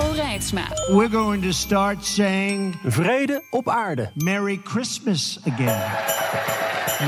Hugo 0.00 0.14
Reitsma. 0.14 0.72
We're 0.90 1.08
going 1.08 1.42
to 1.42 1.52
start 1.52 2.04
saying 2.04 2.78
Vrede 2.84 3.42
op 3.52 3.68
aarde. 3.68 4.10
Merry 4.14 4.56
Christmas 4.56 5.38
again. 5.46 5.80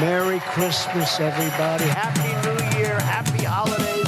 Merry 0.00 0.40
Christmas, 0.40 1.18
everybody. 1.20 1.84
Happy 1.84 2.32
New 2.48 2.78
Year. 2.78 3.00
Happy 3.00 3.44
holidays. 3.44 4.06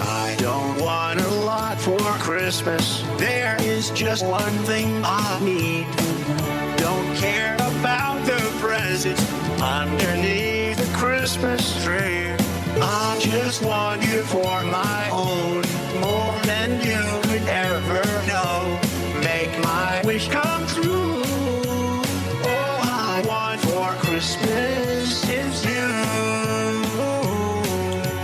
I 0.00 0.36
don't 0.38 0.80
want 0.80 1.20
a 1.20 1.28
lot 1.44 1.78
for 1.78 1.98
Christmas. 2.20 3.02
There 3.18 3.56
is 3.60 3.90
just 3.90 4.24
one 4.24 4.56
thing 4.64 5.02
I 5.04 5.38
need. 5.42 5.86
Don't 6.76 7.16
care 7.16 7.54
about 7.56 8.24
the 8.26 8.40
presents 8.60 9.22
underneath 9.60 10.76
the 10.78 10.98
Christmas 10.98 11.84
tree. 11.84 12.41
I 12.94 13.18
just 13.18 13.62
want 13.62 14.02
you 14.02 14.22
for 14.22 14.62
my 14.64 15.08
own, 15.10 15.62
more 16.00 16.34
than 16.42 16.70
you 16.80 17.20
could 17.22 17.48
ever 17.48 18.02
know. 18.26 18.78
Make 19.22 19.58
my 19.62 20.00
wish 20.04 20.28
come 20.28 20.66
true. 20.66 21.22
All 22.44 22.80
I 22.82 23.22
want 23.26 23.60
for 23.60 23.94
Christmas 23.98 25.22
is 25.28 25.62
you. 25.62 25.90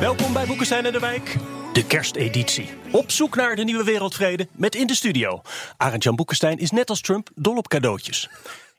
Welkom 0.00 0.32
bij 0.32 0.46
Boekenstein 0.46 0.86
en 0.86 0.92
de 0.92 0.98
Wijk. 0.98 1.36
De 1.72 1.86
kersteditie. 1.86 2.70
Op 2.90 3.10
zoek 3.10 3.36
naar 3.36 3.56
de 3.56 3.64
nieuwe 3.64 3.84
wereldvrede 3.84 4.48
met 4.52 4.74
in 4.74 4.86
de 4.86 4.94
studio. 4.94 5.40
Arend-Jan 5.76 6.16
Boekenstein 6.16 6.58
is 6.58 6.70
net 6.70 6.90
als 6.90 7.00
Trump 7.00 7.28
dol 7.34 7.56
op 7.56 7.68
cadeautjes. 7.68 8.28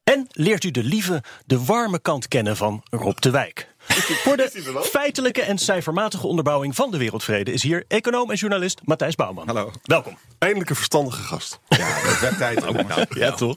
En 0.04 0.28
leert 0.32 0.64
u 0.64 0.72
de 0.72 0.84
lieve, 0.84 1.24
de 1.46 1.66
warme 1.66 2.00
kant 2.00 2.28
kennen 2.28 2.58
van 2.58 2.84
Rob 2.90 3.20
de 3.20 3.30
Wijk. 3.30 3.69
Voor 4.24 4.38
de 4.38 4.82
feitelijke 4.84 5.42
en 5.42 5.58
cijfermatige 5.58 6.28
onderbouwing 6.28 6.76
van 6.76 6.92
de 6.92 6.98
wereldvrede 6.98 7.52
is 7.52 7.64
hier 7.64 7.84
econoom 7.88 8.30
en 8.32 8.36
journalist 8.36 8.82
Matthijs 8.84 9.16
Bouwman. 9.16 9.48
Hallo. 9.48 9.72
Welkom. 9.84 10.18
Eindelijk 10.38 10.70
een 10.70 10.76
verstandige 10.76 11.22
gast. 11.22 11.60
Ja, 11.68 12.02
dat 12.04 12.20
werd 12.20 12.38
tijd 12.38 12.66
ook. 12.66 12.88
Nou, 12.88 13.06
Ja, 13.10 13.32
toch? 13.32 13.56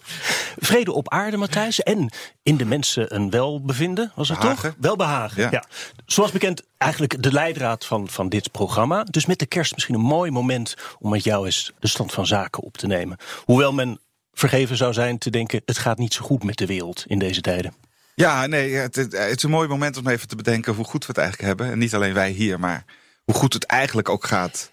Vrede 0.58 0.92
op 0.92 1.10
aarde, 1.10 1.36
Matthijs. 1.36 1.80
En 1.80 2.10
in 2.42 2.56
de 2.56 2.64
mensen 2.64 3.14
een 3.14 3.30
welbevinden, 3.30 4.12
was 4.14 4.28
het 4.28 4.38
Behagen. 4.38 4.70
toch? 4.70 4.78
Welbehagen. 4.80 5.42
Ja. 5.42 5.48
Ja. 5.50 5.64
Zoals 6.06 6.30
bekend, 6.30 6.62
eigenlijk 6.78 7.22
de 7.22 7.32
leidraad 7.32 7.84
van, 7.84 8.08
van 8.08 8.28
dit 8.28 8.50
programma. 8.50 9.04
Dus 9.04 9.26
met 9.26 9.38
de 9.38 9.46
kerst 9.46 9.72
misschien 9.72 9.94
een 9.94 10.00
mooi 10.00 10.30
moment 10.30 10.74
om 10.98 11.10
met 11.10 11.24
jou 11.24 11.46
eens 11.46 11.72
de 11.78 11.88
stand 11.88 12.12
van 12.12 12.26
zaken 12.26 12.62
op 12.62 12.76
te 12.76 12.86
nemen. 12.86 13.16
Hoewel 13.44 13.72
men 13.72 14.00
vergeven 14.32 14.76
zou 14.76 14.92
zijn 14.92 15.18
te 15.18 15.30
denken: 15.30 15.62
het 15.64 15.78
gaat 15.78 15.98
niet 15.98 16.14
zo 16.14 16.24
goed 16.24 16.44
met 16.44 16.56
de 16.56 16.66
wereld 16.66 17.04
in 17.06 17.18
deze 17.18 17.40
tijden. 17.40 17.74
Ja, 18.14 18.46
nee, 18.46 18.74
het, 18.74 18.96
het, 18.96 19.14
is 19.14 19.42
een 19.42 19.50
mooi 19.50 19.68
moment 19.68 19.96
om 19.96 20.08
even 20.08 20.28
te 20.28 20.36
bedenken 20.36 20.74
hoe 20.74 20.84
goed 20.84 21.00
we 21.06 21.12
het 21.12 21.18
eigenlijk 21.18 21.48
hebben. 21.48 21.72
En 21.72 21.78
niet 21.78 21.94
alleen 21.94 22.14
wij 22.14 22.30
hier, 22.30 22.60
maar 22.60 22.84
hoe 23.24 23.34
goed 23.34 23.52
het 23.52 23.64
eigenlijk 23.64 24.08
ook 24.08 24.24
gaat 24.24 24.72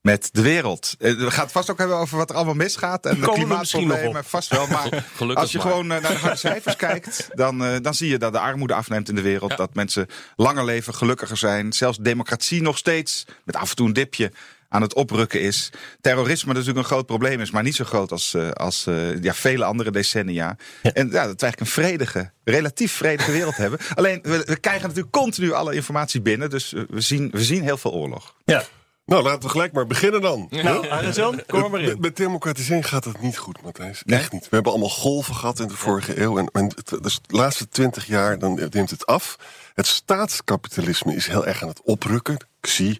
met 0.00 0.28
de 0.32 0.42
wereld. 0.42 0.94
Eh, 0.98 1.16
We 1.16 1.30
gaan 1.30 1.44
het 1.44 1.52
vast 1.52 1.70
ook 1.70 1.78
hebben 1.78 1.96
over 1.96 2.16
wat 2.16 2.30
er 2.30 2.36
allemaal 2.36 2.54
misgaat. 2.54 3.06
En 3.06 3.14
de 3.14 3.26
Komen 3.26 3.48
nog 3.48 3.48
klimaatproblemen, 3.48 4.24
vast 4.24 4.50
wel. 4.50 4.66
Maar 4.66 5.04
Gelukkig 5.16 5.42
als 5.42 5.52
je 5.52 5.58
maar. 5.58 5.66
gewoon 5.66 5.82
eh, 5.82 6.00
naar 6.00 6.12
de 6.12 6.18
harde 6.18 6.36
cijfers 6.36 6.76
kijkt, 6.86 7.28
dan, 7.32 7.64
eh, 7.64 7.76
dan 7.82 7.94
zie 7.94 8.08
je 8.08 8.18
dat 8.18 8.32
de 8.32 8.38
armoede 8.38 8.74
afneemt 8.74 9.08
in 9.08 9.14
de 9.14 9.22
wereld. 9.22 9.50
Ja. 9.50 9.56
Dat 9.56 9.74
mensen 9.74 10.06
langer 10.36 10.64
leven, 10.64 10.94
gelukkiger 10.94 11.36
zijn. 11.36 11.72
Zelfs 11.72 11.98
democratie 11.98 12.62
nog 12.62 12.78
steeds, 12.78 13.24
met 13.44 13.56
af 13.56 13.70
en 13.70 13.76
toe 13.76 13.86
een 13.86 13.92
dipje, 13.92 14.32
aan 14.68 14.82
het 14.82 14.94
oprukken 14.94 15.40
is. 15.40 15.70
Terrorisme 16.00 16.52
natuurlijk 16.52 16.78
een 16.78 16.84
groot 16.84 17.06
probleem 17.06 17.40
is, 17.40 17.50
maar 17.50 17.62
niet 17.62 17.74
zo 17.74 17.84
groot 17.84 18.12
als, 18.12 18.34
eh, 18.34 18.50
als 18.50 18.86
eh, 18.86 19.22
ja, 19.22 19.34
vele 19.34 19.64
andere 19.64 19.90
decennia. 19.90 20.56
Ja. 20.82 20.92
En 20.92 21.06
ja, 21.10 21.26
dat 21.26 21.40
we 21.40 21.46
eigenlijk 21.46 21.60
een 21.60 21.66
vredige, 21.66 22.30
relatief 22.44 22.92
vredige 22.92 23.32
wereld 23.32 23.56
hebben. 23.64 23.78
Alleen, 23.94 24.18
we, 24.22 24.42
we 24.46 24.56
krijgen 24.56 24.82
natuurlijk 24.88 25.12
continu 25.14 25.52
alle 25.52 25.74
informatie 25.74 26.20
binnen. 26.20 26.50
Dus 26.50 26.72
eh, 26.74 26.82
we 26.88 27.00
zien, 27.00 27.30
we 27.32 27.44
zien 27.44 27.62
heel 27.62 27.78
veel 27.78 27.92
oorlog. 27.92 28.34
Ja. 28.44 28.64
Nou, 29.04 29.22
laten 29.22 29.42
we 29.42 29.48
gelijk 29.48 29.72
maar 29.72 29.86
beginnen 29.86 30.20
dan. 30.20 30.46
Nou, 30.50 30.88
Arend-Jan, 30.88 31.42
kom 31.46 31.60
maar 31.60 31.70
Met, 31.70 31.90
in. 31.90 32.00
met 32.00 32.16
democratisering 32.16 32.88
gaat 32.88 33.04
het 33.04 33.20
niet 33.20 33.38
goed, 33.38 33.62
Matthijs. 33.62 34.02
Nee? 34.04 34.18
Echt 34.18 34.32
niet. 34.32 34.42
We 34.42 34.48
hebben 34.50 34.72
allemaal 34.72 34.90
golven 34.90 35.34
gehad 35.34 35.60
in 35.60 35.68
de 35.68 35.76
vorige 35.76 36.20
eeuw. 36.20 36.38
En, 36.38 36.48
en 36.52 36.64
het- 36.64 37.02
dus 37.02 37.20
de 37.26 37.36
laatste 37.36 37.68
twintig 37.68 38.06
jaar 38.06 38.38
dan 38.38 38.68
neemt 38.70 38.90
het 38.90 39.06
af. 39.06 39.36
Het 39.74 39.86
staatskapitalisme 39.86 41.14
is 41.14 41.26
heel 41.26 41.46
erg 41.46 41.62
aan 41.62 41.68
het 41.68 41.80
oprukken. 41.82 42.36
Xi, 42.60 42.98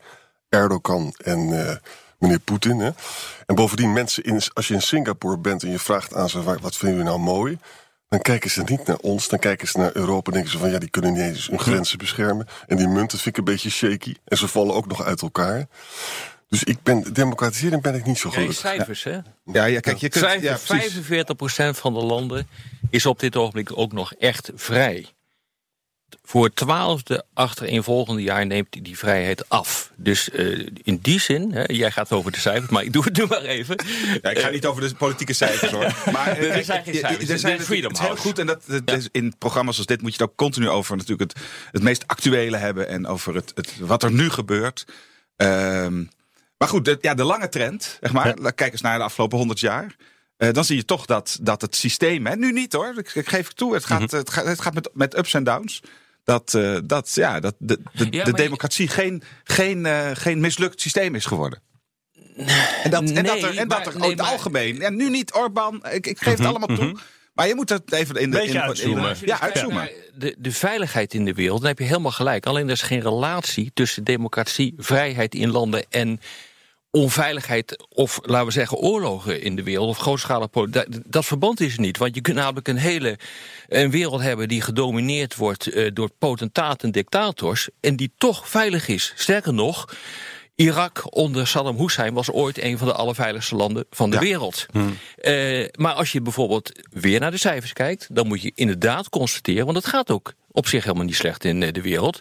Erdogan 0.49 1.15
en 1.25 1.67
eh, 1.69 1.77
meneer 2.19 2.39
Poetin. 2.41 2.79
Hè. 2.79 2.91
En 3.47 3.55
bovendien, 3.55 3.93
mensen 3.93 4.23
in, 4.25 4.41
als 4.53 4.69
je 4.69 4.75
in 4.75 4.83
Singapore 4.83 5.39
bent 5.39 5.63
en 5.63 5.71
je 5.71 5.79
vraagt 5.79 6.15
aan 6.15 6.29
ze... 6.29 6.43
"Waar- 6.43 6.61
wat 6.61 6.77
vinden 6.77 6.97
jullie 6.99 7.11
nou 7.13 7.23
mooi... 7.25 7.59
Dan 8.09 8.21
kijken 8.21 8.51
ze 8.51 8.63
niet 8.63 8.87
naar 8.87 8.97
ons, 8.97 9.29
dan 9.29 9.39
kijken 9.39 9.69
ze 9.69 9.79
naar 9.79 9.91
Europa 9.97 10.27
en 10.27 10.33
denken 10.33 10.51
ze 10.53 10.59
van 10.59 10.71
ja, 10.71 10.79
die 10.79 10.89
kunnen 10.91 11.13
niet 11.13 11.23
eens 11.23 11.47
hun 11.47 11.59
grenzen 11.59 11.99
beschermen. 11.99 12.47
En 12.67 12.77
die 12.77 12.89
munt, 12.89 13.11
dat 13.11 13.21
vind 13.21 13.37
ik 13.39 13.47
een 13.47 13.53
beetje 13.53 13.71
shaky. 13.71 14.15
En 14.25 14.37
ze 14.37 14.49
vallen 14.49 14.75
ook 14.75 14.87
nog 14.87 15.05
uit 15.05 15.23
elkaar. 15.23 15.67
Dus 16.49 16.65
ik 16.65 16.83
ben, 16.83 17.13
democratisering 17.13 17.83
ben 17.83 17.95
ik 17.95 18.05
niet 18.05 18.19
zo 18.19 18.31
gelukkig. 18.31 18.57
cijfers, 18.57 19.03
hè? 19.05 19.19
Ja, 19.45 19.65
ja 19.65 19.81
kijk, 19.81 19.97
je 19.97 20.09
kunt. 20.09 20.43
Ja, 20.43 20.59
precies. 20.67 20.95
45% 20.95 21.79
van 21.79 21.95
de 21.95 22.01
landen 22.05 22.49
is 22.91 23.07
op 23.07 23.21
dit 23.21 23.37
ogenblik 23.37 23.79
ook 23.79 23.93
nog 23.93 24.13
echt 24.15 24.51
vrij. 24.55 25.07
Voor 26.25 26.45
het 26.45 26.57
twaalfde 26.57 27.25
achtereenvolgende 27.35 28.23
jaar 28.23 28.47
neemt 28.47 28.67
die, 28.71 28.83
die 28.83 28.99
vrijheid 28.99 29.49
af. 29.49 29.91
Dus 29.97 30.31
eh, 30.31 30.67
in 30.83 30.99
die 31.03 31.21
zin, 31.21 31.53
hè, 31.53 31.65
jij 31.67 31.91
gaat 31.91 32.13
over 32.13 32.33
de 32.33 32.39
cijfers, 32.39 32.71
maar 32.71 32.83
ik 32.83 32.93
doe 32.93 33.05
het 33.05 33.15
doe 33.15 33.27
maar 33.27 33.43
even. 33.43 33.85
Ja, 34.23 34.31
ik 34.31 34.39
ga 34.39 34.49
niet 34.49 34.67
over 34.67 34.89
de 34.89 34.95
politieke 34.95 35.33
cijfers 35.33 35.71
hoor. 35.71 35.95
Maar 36.13 36.27
eh, 36.27 36.43
Er 36.43 36.51
kijk, 36.51 36.65
zijn 36.65 36.85
geen 36.85 36.95
cijfers. 36.95 37.29
Er 37.29 37.39
zijn 37.39 37.61
Freedom 37.61 37.93
het 37.93 38.01
is 38.01 38.07
heel 38.07 38.17
goed 38.17 38.39
en 38.39 38.47
dat, 38.47 38.63
dat 38.85 38.97
is 38.97 39.09
in 39.13 39.35
programma's 39.39 39.77
als 39.77 39.87
dit 39.87 40.03
moet 40.03 40.15
je 40.15 40.23
het 40.23 40.31
ook 40.31 40.37
continu 40.37 40.69
over 40.69 40.97
natuurlijk 40.97 41.33
het, 41.33 41.43
het 41.73 41.83
meest 41.83 42.07
actuele 42.07 42.57
hebben 42.57 42.89
en 42.89 43.07
over 43.07 43.35
het, 43.35 43.53
het, 43.55 43.79
wat 43.79 44.03
er 44.03 44.13
nu 44.13 44.31
gebeurt. 44.31 44.87
Ehm, 45.37 46.05
maar 46.59 46.69
goed, 46.69 46.85
de, 46.85 46.99
ja, 47.01 47.15
de 47.15 47.25
lange 47.25 47.49
trend, 47.49 47.99
zeg 48.01 48.13
maar. 48.13 48.53
Kijk 48.55 48.73
eens 48.73 48.81
naar 48.81 48.99
de 48.99 49.05
afgelopen 49.05 49.39
100 49.39 49.61
jaar. 49.61 49.97
Eh, 50.39 50.53
dan 50.53 50.65
zie 50.65 50.77
je 50.77 50.85
toch 50.85 51.07
dat, 51.07 51.39
dat 51.41 51.61
het 51.61 51.77
systeem, 51.77 52.27
hè, 52.27 52.37
nu 52.37 52.53
niet 52.53 52.73
hoor, 52.73 52.95
ik, 52.99 53.15
ik 53.15 53.29
geef 53.29 53.47
het 53.47 53.57
toe, 53.57 53.75
het 53.75 53.85
gaat, 53.85 54.01
Mhm. 54.01 54.17
het 54.17 54.31
gaat, 54.31 54.45
het 54.47 54.61
gaat 54.61 54.75
met, 54.75 54.89
met 54.93 55.19
ups 55.19 55.35
en 55.35 55.45
downs. 55.45 55.81
Dat, 56.25 56.55
eh, 56.55 56.77
dat, 56.85 57.15
ja, 57.15 57.41
dat 57.41 57.55
de, 57.59 57.79
de, 57.93 58.05
Ja, 58.05 58.05
de 58.11 58.17
maar 58.17 58.27
je- 58.27 58.33
democratie 58.33 58.89
geen, 58.89 59.23
geen, 59.45 59.87
eh, 59.87 60.11
geen 60.13 60.41
mislukt 60.41 60.81
systeem 60.81 61.15
is 61.15 61.25
geworden. 61.25 61.63
En 62.83 62.91
dat, 62.91 63.03
en 63.03 63.15
dat 63.15 63.25
Nee, 63.35 63.43
er, 63.43 63.57
en 63.59 63.67
maar- 63.67 63.85
dat 63.85 63.95
er 63.95 64.01
nee, 64.01 64.11
in 64.11 64.17
het 64.17 64.21
maar- 64.27 64.31
algemeen, 64.33 64.83
en 64.83 64.97
nu 64.97 65.11
niet 65.11 65.33
Orbán, 65.35 65.83
ik, 65.91 66.07
ik 66.07 66.19
geef 66.19 66.39
het 66.39 66.47
allemaal 66.47 66.77
toe. 66.77 66.97
Maar 67.35 67.49
je 67.49 67.55
moet 67.55 67.69
het 67.69 67.93
even 67.93 68.15
in 68.17 68.31
de. 68.31 68.43
In, 68.45 68.59
uitzoomen. 68.61 69.11
in- 69.11 69.27
ja, 69.27 69.41
uitzoomen. 69.41 69.91
De, 70.15 70.35
de 70.39 70.53
veiligheid 70.53 71.15
in 71.15 71.25
de 71.25 71.35
wereld, 71.35 71.59
dan 71.59 71.69
heb 71.69 71.79
je 71.79 71.85
helemaal 71.85 72.11
gelijk. 72.11 72.47
Alleen 72.47 72.65
er 72.67 72.73
is 72.73 72.83
geen 72.83 73.01
relatie 73.01 73.71
tussen 73.75 74.05
democratie, 74.05 74.75
vrijheid 74.77 75.35
in 75.35 75.51
landen 75.51 75.87
en 75.91 76.21
onveiligheid 77.03 77.87
of 77.95 78.19
laten 78.23 78.47
we 78.47 78.53
zeggen 78.53 78.77
oorlogen 78.79 79.43
in 79.43 79.57
de 79.57 79.63
wereld 79.63 79.89
of 79.89 79.99
grootschalige. 79.99 80.71
Dat, 80.71 80.87
dat 81.07 81.25
verband 81.25 81.61
is 81.61 81.75
er 81.75 81.81
niet, 81.81 81.99
want 81.99 82.15
je 82.15 82.21
kunt 82.21 82.37
namelijk 82.37 82.69
een 82.69 82.77
hele 82.77 83.19
een 83.69 83.91
wereld 83.91 84.21
hebben 84.21 84.49
die 84.49 84.61
gedomineerd 84.61 85.37
wordt 85.37 85.67
eh, 85.67 85.91
door 85.93 86.11
potentaten 86.19 86.87
en 86.87 86.93
dictators 86.93 87.69
en 87.81 87.97
die 87.97 88.13
toch 88.19 88.49
veilig 88.49 88.89
is. 88.89 89.13
Sterker 89.17 89.55
nog, 89.55 89.89
Irak 90.55 91.17
onder 91.17 91.47
Saddam 91.47 91.77
Hussein 91.77 92.15
was 92.15 92.31
ooit 92.31 92.63
een 92.63 92.79
van 92.79 92.87
de 92.87 92.93
allerveiligste 92.95 93.57
landen 93.57 93.85
van 93.91 94.11
de 94.11 94.17
Ja. 94.17 94.23
wereld. 94.23 94.67
Eh, 95.17 95.67
maar 95.75 95.93
als 95.93 96.13
je 96.13 96.21
bijvoorbeeld 96.23 96.73
weer 96.91 97.21
naar 97.21 97.31
de 97.31 97.37
cijfers 97.39 97.73
kijkt, 97.73 98.07
dan 98.11 98.27
moet 98.27 98.43
je 98.43 98.53
inderdaad 98.55 99.09
constateren, 99.09 99.65
want 99.65 99.77
het 99.77 99.87
gaat 99.87 100.11
ook 100.11 100.33
op 100.51 100.67
zich 100.67 100.85
helemaal 100.85 101.05
niet 101.07 101.15
slecht 101.17 101.45
in 101.45 101.63
eh, 101.63 101.73
de 101.73 101.83
wereld. 101.83 102.21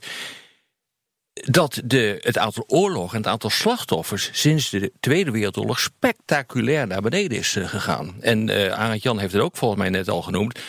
Dat 1.45 1.81
de, 1.85 2.17
het 2.21 2.37
aantal 2.37 2.63
oorlogen 2.67 3.11
en 3.11 3.17
het 3.21 3.27
aantal 3.31 3.49
slachtoffers 3.49 4.29
sinds 4.33 4.69
de 4.69 4.91
Tweede 4.99 5.31
Wereldoorlog 5.31 5.79
spectaculair 5.79 6.87
naar 6.87 7.01
beneden 7.01 7.37
is 7.37 7.55
eh, 7.55 7.67
gegaan. 7.67 8.15
En 8.21 8.49
eh 8.49 8.71
Arend 8.79 9.03
Jan 9.03 9.19
heeft 9.19 9.33
het 9.33 9.41
ook 9.41 9.57
volgens 9.57 9.79
mij 9.81 9.89
net 9.89 10.09
al 10.09 10.21
genoemd. 10.21 10.59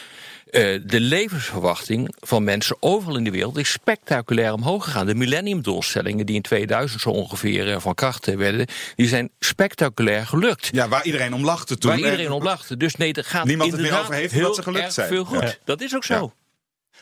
Eh, 0.50 0.78
de 0.84 1.00
levensverwachting 1.00 2.14
van 2.20 2.44
mensen 2.44 2.76
overal 2.80 3.16
in 3.16 3.24
de 3.24 3.30
wereld 3.30 3.56
is 3.58 3.70
spectaculair 3.70 4.52
omhoog 4.52 4.84
gegaan. 4.84 5.06
De 5.06 5.14
millenniumdoelstellingen 5.14 6.26
die 6.26 6.34
in 6.36 6.42
2000 6.42 7.00
zo 7.00 7.10
ongeveer 7.10 7.80
van 7.80 7.94
kracht 7.94 8.26
werden, 8.26 8.66
die 8.96 9.08
zijn 9.08 9.30
spectaculair 9.40 10.26
gelukt. 10.26 10.68
Ja, 10.72 10.88
waar 10.88 11.04
iedereen 11.04 11.34
om 11.34 11.44
lachte 11.44 11.78
toen. 11.78 11.90
Waar 11.90 11.98
iedereen 12.00 12.26
En- 12.26 12.32
op 12.32 12.42
lachte. 12.42 12.76
Dus 12.76 12.94
nee, 12.94 13.12
er 13.12 13.24
gaat 13.24 13.44
Niemand 13.44 13.70
het 13.70 13.80
meer 13.80 13.88
inderdaad 13.90 14.10
over 14.10 14.20
heeft 14.20 14.32
heel 14.32 14.40
omdat 14.40 14.56
ze 14.56 14.62
gelukt 14.62 14.84
erg 14.84 14.92
zijn. 14.92 15.08
veel 15.08 15.24
goed. 15.24 15.40
Ja. 15.42 15.54
Dat 15.64 15.80
is 15.80 15.94
ook 15.96 16.04
zo. 16.04 16.32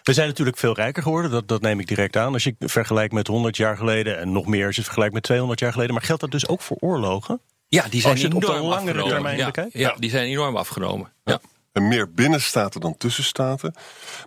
We 0.02 0.12
zijn 0.12 0.28
natuurlijk 0.28 0.56
veel 0.56 0.74
rijker 0.74 1.02
geworden, 1.02 1.30
dat, 1.30 1.48
dat 1.48 1.60
neem 1.60 1.80
ik 1.80 1.86
direct 1.86 2.16
aan. 2.16 2.32
Als 2.32 2.44
je 2.44 2.54
vergelijkt 2.58 3.12
met 3.12 3.26
100 3.26 3.56
jaar 3.56 3.76
geleden 3.76 4.18
en 4.18 4.32
nog 4.32 4.46
meer 4.46 4.66
als 4.66 4.74
je 4.74 4.80
het 4.80 4.84
vergelijkt 4.84 5.14
met 5.14 5.22
200 5.22 5.60
jaar 5.60 5.72
geleden. 5.72 5.94
Maar 5.94 6.02
geldt 6.02 6.20
dat 6.20 6.30
dus 6.30 6.48
ook 6.48 6.60
voor 6.60 6.76
oorlogen? 6.80 7.40
Ja, 7.68 7.88
die 7.88 8.00
zijn 8.00 8.12
Als 8.12 8.20
je 8.22 8.26
het 8.26 8.36
op 8.36 8.42
de 8.42 8.46
enorm 8.46 8.66
langere 8.66 8.86
afgenomen. 8.88 9.12
termijn 9.14 9.36
ja, 9.36 9.46
bekijkt? 9.46 9.72
Ja, 9.72 9.94
die 9.98 10.10
zijn 10.10 10.26
enorm 10.26 10.56
afgenomen. 10.56 11.12
Ja. 11.24 11.40
En 11.72 11.88
meer 11.88 12.12
binnenstaten 12.12 12.80
dan 12.80 12.96
tussenstaten. 12.96 13.74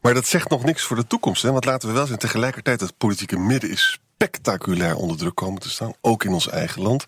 Maar 0.01 0.13
dat 0.13 0.25
zegt 0.25 0.49
nog 0.49 0.63
niks 0.63 0.83
voor 0.83 0.95
de 0.95 1.07
toekomst. 1.07 1.41
Hè? 1.41 1.51
Want 1.51 1.65
laten 1.65 1.87
we 1.87 1.93
wel 1.93 2.05
zijn, 2.05 2.19
tegelijkertijd 2.19 2.81
het 2.81 2.97
politieke 2.97 3.37
midden 3.37 3.69
is 3.69 3.99
spectaculair 4.23 4.95
onder 4.95 5.17
druk 5.17 5.35
komen 5.35 5.61
te 5.61 5.69
staan. 5.69 5.93
Ook 6.01 6.23
in 6.23 6.31
ons 6.31 6.49
eigen 6.49 6.81
land. 6.81 7.05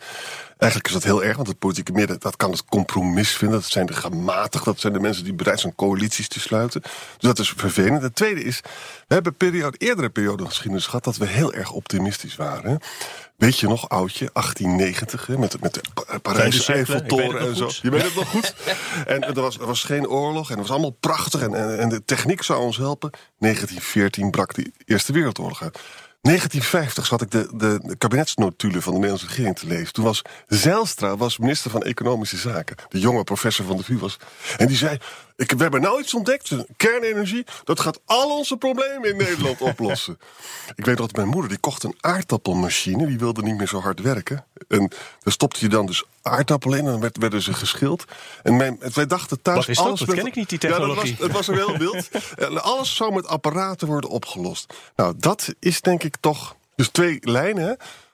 Eigenlijk 0.57 0.87
is 0.91 0.95
dat 0.95 1.03
heel 1.11 1.23
erg, 1.23 1.35
want 1.35 1.47
het 1.47 1.59
politieke 1.59 1.91
midden 1.91 2.19
dat 2.19 2.35
kan 2.35 2.51
het 2.51 2.65
compromis 2.65 3.29
vinden. 3.29 3.59
Dat 3.59 3.69
zijn 3.69 3.85
de 3.85 3.93
gematigden, 3.93 4.63
dat 4.73 4.79
zijn 4.79 4.93
de 4.93 4.99
mensen 4.99 5.23
die 5.23 5.33
bereid 5.33 5.59
zijn 5.59 5.75
coalities 5.75 6.27
te 6.27 6.39
sluiten. 6.39 6.81
Dus 6.81 6.91
dat 7.17 7.39
is 7.39 7.53
vervelend. 7.57 8.01
Het 8.01 8.15
tweede 8.15 8.43
is, 8.43 8.59
we 9.07 9.13
hebben 9.13 9.35
periode, 9.35 9.77
eerdere 9.77 10.09
periode 10.09 10.45
geschiedenis 10.45 10.85
gehad 10.85 11.03
dat 11.03 11.17
we 11.17 11.25
heel 11.25 11.53
erg 11.53 11.71
optimistisch 11.71 12.35
waren. 12.35 12.79
Weet 13.35 13.59
je 13.59 13.67
nog, 13.67 13.89
oudje, 13.89 14.29
1890, 14.33 15.27
hè, 15.27 15.37
met, 15.37 15.61
met 15.61 15.73
de 15.73 15.81
Pa- 15.93 16.19
Parijse 16.19 16.73
Eiffeltoren 16.73 17.39
en 17.41 17.55
zo. 17.55 17.65
goed. 17.65 17.77
Je 17.77 17.89
weet 17.89 18.03
het 18.03 18.15
nog 18.15 18.29
goed. 18.29 18.53
En 19.05 19.23
er 19.23 19.41
was, 19.41 19.57
er 19.59 19.65
was 19.65 19.83
geen 19.83 20.07
oorlog 20.07 20.45
en 20.49 20.57
het 20.57 20.61
was 20.67 20.71
allemaal 20.71 20.97
prachtig. 20.99 21.41
En, 21.41 21.53
en, 21.55 21.79
en 21.79 21.89
de 21.89 22.05
techniek 22.05 22.43
zou 22.43 22.61
ons 22.61 22.77
helpen. 22.77 23.09
1914 23.37 24.31
brak 24.31 24.53
de 24.53 24.71
Eerste 24.85 25.13
Wereldoorlog 25.13 25.61
uit. 25.61 25.79
1950 26.21 27.05
zat 27.05 27.21
ik 27.21 27.31
de, 27.31 27.49
de, 27.53 27.95
kabinetsnotulen 27.97 28.81
van 28.81 28.93
de 28.93 28.99
Nederlandse 28.99 29.27
regering 29.27 29.57
te 29.57 29.67
lezen. 29.67 29.93
Toen 29.93 30.03
was 30.03 30.21
Zijlstra 30.47 31.17
was 31.17 31.37
minister 31.37 31.71
van 31.71 31.83
Economische 31.83 32.37
Zaken. 32.37 32.75
De 32.89 32.99
jonge 32.99 33.23
professor 33.23 33.65
van 33.65 33.77
de 33.77 33.83
VU 33.83 33.97
was. 33.97 34.17
En 34.57 34.67
die 34.67 34.77
zei, 34.77 34.97
ik, 35.41 35.51
we 35.51 35.61
hebben 35.61 35.81
nou 35.81 36.01
iets 36.01 36.13
ontdekt. 36.13 36.51
Kernenergie, 36.77 37.45
dat 37.63 37.79
gaat 37.79 37.99
al 38.05 38.37
onze 38.37 38.57
problemen 38.57 39.09
in 39.09 39.17
Nederland 39.17 39.61
oplossen. 39.71 40.19
Ik 40.75 40.85
weet 40.85 40.97
dat 40.97 41.15
mijn 41.15 41.27
moeder, 41.27 41.49
die 41.49 41.59
kocht 41.59 41.83
een 41.83 41.95
aardappelmachine. 41.99 43.05
Die 43.07 43.17
wilde 43.19 43.41
niet 43.41 43.57
meer 43.57 43.67
zo 43.67 43.79
hard 43.79 43.99
werken. 44.01 44.45
En 44.67 44.87
daar 45.23 45.33
stopte 45.33 45.59
je 45.59 45.67
dan 45.69 45.85
dus 45.85 46.03
aardappelen 46.21 46.79
in. 46.79 46.85
En 46.85 46.91
dan 46.91 47.01
werd, 47.01 47.17
werden 47.17 47.41
ze 47.41 47.53
geschild. 47.53 48.05
En 48.43 48.55
mijn, 48.57 48.79
wij 48.93 49.05
dachten 49.07 49.41
thuis... 49.41 49.57
Wat 49.57 49.67
is 49.69 49.75
dat? 49.77 49.85
alles 49.85 49.99
Dat 49.99 50.07
met- 50.07 50.17
ken 50.17 50.25
ik 50.25 50.35
niet, 50.35 50.49
die 50.49 50.59
Ja, 50.61 50.67
dat 50.67 50.77
technologie. 50.77 51.11
was, 51.17 51.27
het 51.27 51.31
was 51.35 51.47
er 51.47 51.55
heel 51.55 51.77
wild. 51.77 52.09
En 52.47 52.63
alles 52.63 52.95
zou 52.95 53.13
met 53.13 53.27
apparaten 53.27 53.87
worden 53.87 54.09
opgelost. 54.09 54.73
Nou, 54.95 55.13
dat 55.17 55.53
is 55.59 55.81
denk 55.81 56.03
ik 56.03 56.15
toch... 56.19 56.55
Dus 56.75 56.89
twee 56.89 57.17
lijnen. 57.21 57.63
hè. 57.67 57.73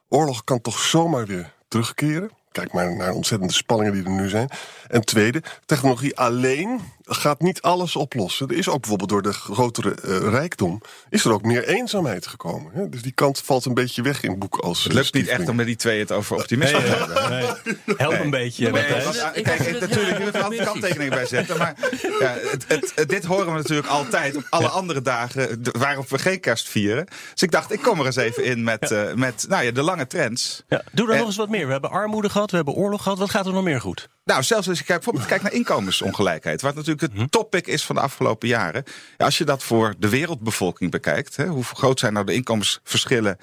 Oorlog 0.10 0.44
kan 0.44 0.62
toch 0.62 0.80
zomaar 0.80 1.26
weer 1.26 1.54
terugkeren. 1.68 2.30
Kijk 2.52 2.74
maar 2.74 2.96
naar 2.96 3.08
de 3.10 3.14
ontzettende 3.14 3.54
spanningen 3.54 3.94
die 3.94 4.04
er 4.04 4.10
nu 4.10 4.30
zijn. 4.30 4.50
En 4.88 5.06
tweede, 5.06 5.44
technologie 5.66 6.18
alleen 6.18 6.80
gaat 7.08 7.42
niet 7.42 7.62
alles 7.62 7.96
oplossen. 7.96 8.48
Er 8.48 8.58
is 8.58 8.70
ook 8.70 8.80
bijvoorbeeld 8.80 9.10
door 9.10 9.22
de 9.22 9.34
grotere 9.34 9.96
eh, 9.96 10.18
rijkdom... 10.30 10.82
is 11.10 11.26
er 11.26 11.32
ook 11.34 11.42
meer 11.44 11.68
eenzaamheid 11.68 12.28
gekomen. 12.28 12.72
Hè? 12.74 12.90
Dus 12.90 13.02
die 13.02 13.12
kant 13.12 13.40
valt 13.40 13.66
een 13.66 13.74
beetje 13.74 14.02
weg 14.02 14.24
in 14.24 14.30
het 14.30 14.40
boek 14.40 14.56
als... 14.58 14.84
Het 14.84 14.92
eh, 14.92 14.98
lukt 14.98 15.14
niet 15.14 15.28
echt 15.28 15.50
om 15.50 15.56
met 15.56 15.66
die 15.66 15.76
twee 15.76 16.00
het 16.00 16.12
over 16.12 16.36
optimisme 16.36 16.78
te 16.84 16.86
hebben. 16.88 17.30
Nee. 17.30 17.96
Help 17.98 18.20
een 18.20 18.30
beetje. 18.30 18.64
Nee, 18.64 18.72
Matthijs. 18.72 19.04
dat- 19.04 19.38
ik 19.38 19.44
kijk, 19.44 19.60
het 19.66 19.80
natuurlijk, 19.80 20.18
je 20.18 20.24
moet 20.24 20.36
er 20.60 20.66
kanttekeningen 20.66 21.14
bij 21.14 21.26
zetten. 21.26 21.58
Maar 21.58 21.76
ja, 22.20 22.36
het, 22.52 22.66
het, 22.68 22.92
het- 22.96 23.10
dit 23.10 23.26
horen 23.26 23.46
we 23.46 23.52
natuurlijk 23.58 23.88
altijd 23.88 24.36
op 24.36 24.46
alle 24.50 24.68
andere 24.68 25.02
dagen 25.02 25.62
waarop 25.72 26.10
we 26.10 26.20
geen 26.20 26.40
kerst 26.40 26.68
vieren. 26.70 27.06
Dus 27.32 27.42
ik 27.42 27.52
dacht, 27.52 27.72
ik 27.72 27.82
kom 27.82 28.00
er 28.00 28.06
eens 28.06 28.16
even 28.16 28.44
in 28.44 28.64
met, 28.64 28.92
eh, 28.92 29.14
met 29.14 29.46
nou 29.50 29.64
ja, 29.64 29.72
de 29.72 29.82
lange 29.82 30.08
trends. 30.08 30.64
Ja, 30.68 30.82
doe 30.92 31.06
er 31.08 31.12
En- 31.12 31.18
nog 31.18 31.28
eens 31.28 31.36
wat 31.38 31.50
meer. 31.50 31.66
We 31.66 31.72
hebben 31.72 31.90
armoede 31.92 32.30
gehad, 32.30 32.50
we 32.52 32.56
hebben 32.56 32.74
oorlog 32.74 33.04
gehad. 33.04 33.18
Wat 33.18 33.30
gaat 33.30 33.46
er 33.46 33.54
nog 33.54 33.64
meer 33.64 33.82
goed? 33.82 34.10
Nou, 34.24 34.44
zelfs 34.44 34.68
als 34.70 34.78
je 34.78 34.84
kijkt, 34.84 35.04
bijvoorbeeld 35.04 35.30
kijkt 35.30 35.44
naar 35.44 35.54
inkomensongelijkheid. 35.54 36.62
Wat 36.62 36.76
natuurlijk 36.76 36.97
Mhm. 37.02 37.20
het 37.22 37.32
topic 37.32 37.68
is 37.68 37.86
van 37.86 37.96
de 37.96 38.02
afgelopen 38.02 38.48
jaren. 38.48 38.84
Ja, 39.18 39.26
als 39.26 39.38
je 39.38 39.44
dat 39.44 39.64
voor 39.64 39.94
de 39.98 40.10
wereldbevolking 40.10 40.92
bekijkt. 40.92 41.36
Hè, 41.36 41.46
hoe 41.48 41.64
groot 41.64 42.00
zijn 42.00 42.14
nou 42.14 42.26
de 42.26 42.34
inkomensverschillen 42.34 43.38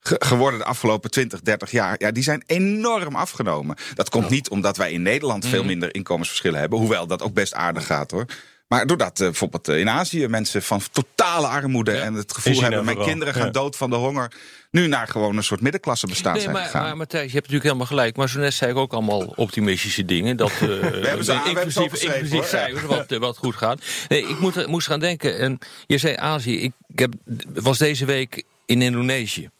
ge- 0.00 0.16
geworden 0.18 0.58
de 0.58 0.64
afgelopen 0.64 1.10
20, 1.10 1.40
30 1.40 1.70
jaar? 1.70 1.94
Ja, 1.98 2.10
die 2.10 2.22
zijn 2.22 2.42
enorm 2.46 3.14
afgenomen. 3.16 3.76
Dat 3.94 4.08
komt 4.08 4.28
niet 4.30 4.48
omdat 4.48 4.76
wij 4.76 4.92
in 4.92 5.02
Nederland 5.02 5.42
Mhm. 5.42 5.52
veel 5.52 5.64
minder 5.64 5.94
inkomensverschillen 5.94 6.60
hebben. 6.60 6.78
Hoewel 6.78 7.06
dat 7.06 7.22
ook 7.22 7.34
best 7.34 7.54
aardig 7.54 7.86
gaat 7.86 8.10
hoor. 8.10 8.24
Maar 8.70 8.86
doordat 8.86 9.20
eh, 9.20 9.26
bijvoorbeeld 9.26 9.68
eh, 9.68 9.78
in 9.78 9.88
Azië 9.88 10.26
mensen 10.28 10.62
van 10.62 10.80
totale 10.92 11.46
armoede 11.46 11.92
en 11.92 12.14
het 12.14 12.32
gevoel 12.34 12.60
hebben: 12.60 12.70
mijn 12.84 12.86
vooral, 12.86 13.04
kinderen 13.06 13.34
gaan 13.34 13.46
ja. 13.46 13.50
dood 13.52 13.76
van 13.76 13.90
de 13.90 13.96
honger. 13.96 14.32
nu 14.70 14.86
naar 14.86 15.08
gewoon 15.08 15.36
een 15.36 15.42
soort 15.44 15.60
middenklasse 15.60 16.06
bestaan 16.06 16.32
Nee, 16.32 16.42
zijn 16.42 16.54
maar, 16.54 16.64
gegaan. 16.64 16.82
maar 16.82 16.96
Matthijs, 16.96 17.24
je 17.26 17.30
hebt 17.38 17.50
natuurlijk 17.50 17.64
helemaal 17.64 17.86
gelijk. 17.86 18.16
Maar 18.16 18.28
zo 18.28 18.38
net 18.40 18.54
zei 18.54 18.70
ik 18.70 18.76
ook 18.76 18.92
allemaal 18.92 19.20
optimistische 19.20 20.04
dingen. 20.04 20.36
Dat, 20.36 20.52
uh, 20.62 20.80
hebben 20.80 21.24
ze 21.24 21.32
aan- 21.32 21.42
we 21.42 21.48
hebben 21.48 21.72
ze 21.72 21.82
inclusief, 21.82 22.12
inclusief 22.14 22.48
cijfers, 22.48 22.82
wat, 22.84 23.10
wat 23.10 23.36
goed 23.36 23.56
gaat. 23.56 23.82
Nee, 24.08 24.28
ik 24.28 24.38
moet, 24.38 24.66
moest 24.66 24.86
gaan 24.86 25.00
denken. 25.00 25.38
En 25.38 25.58
je 25.86 25.98
zei 25.98 26.16
Azië. 26.16 26.60
Ik, 26.60 26.72
ik 26.88 26.98
heb, 26.98 27.12
was 27.54 27.78
deze 27.78 28.04
week 28.04 28.42
in 28.66 28.82
Indonesië. 28.82 29.50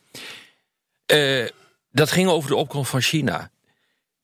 Eh, 1.06 1.44
dat 1.92 2.10
ging 2.10 2.28
over 2.28 2.48
de 2.50 2.56
opkomst 2.56 2.90
van 2.90 3.00
China. 3.00 3.50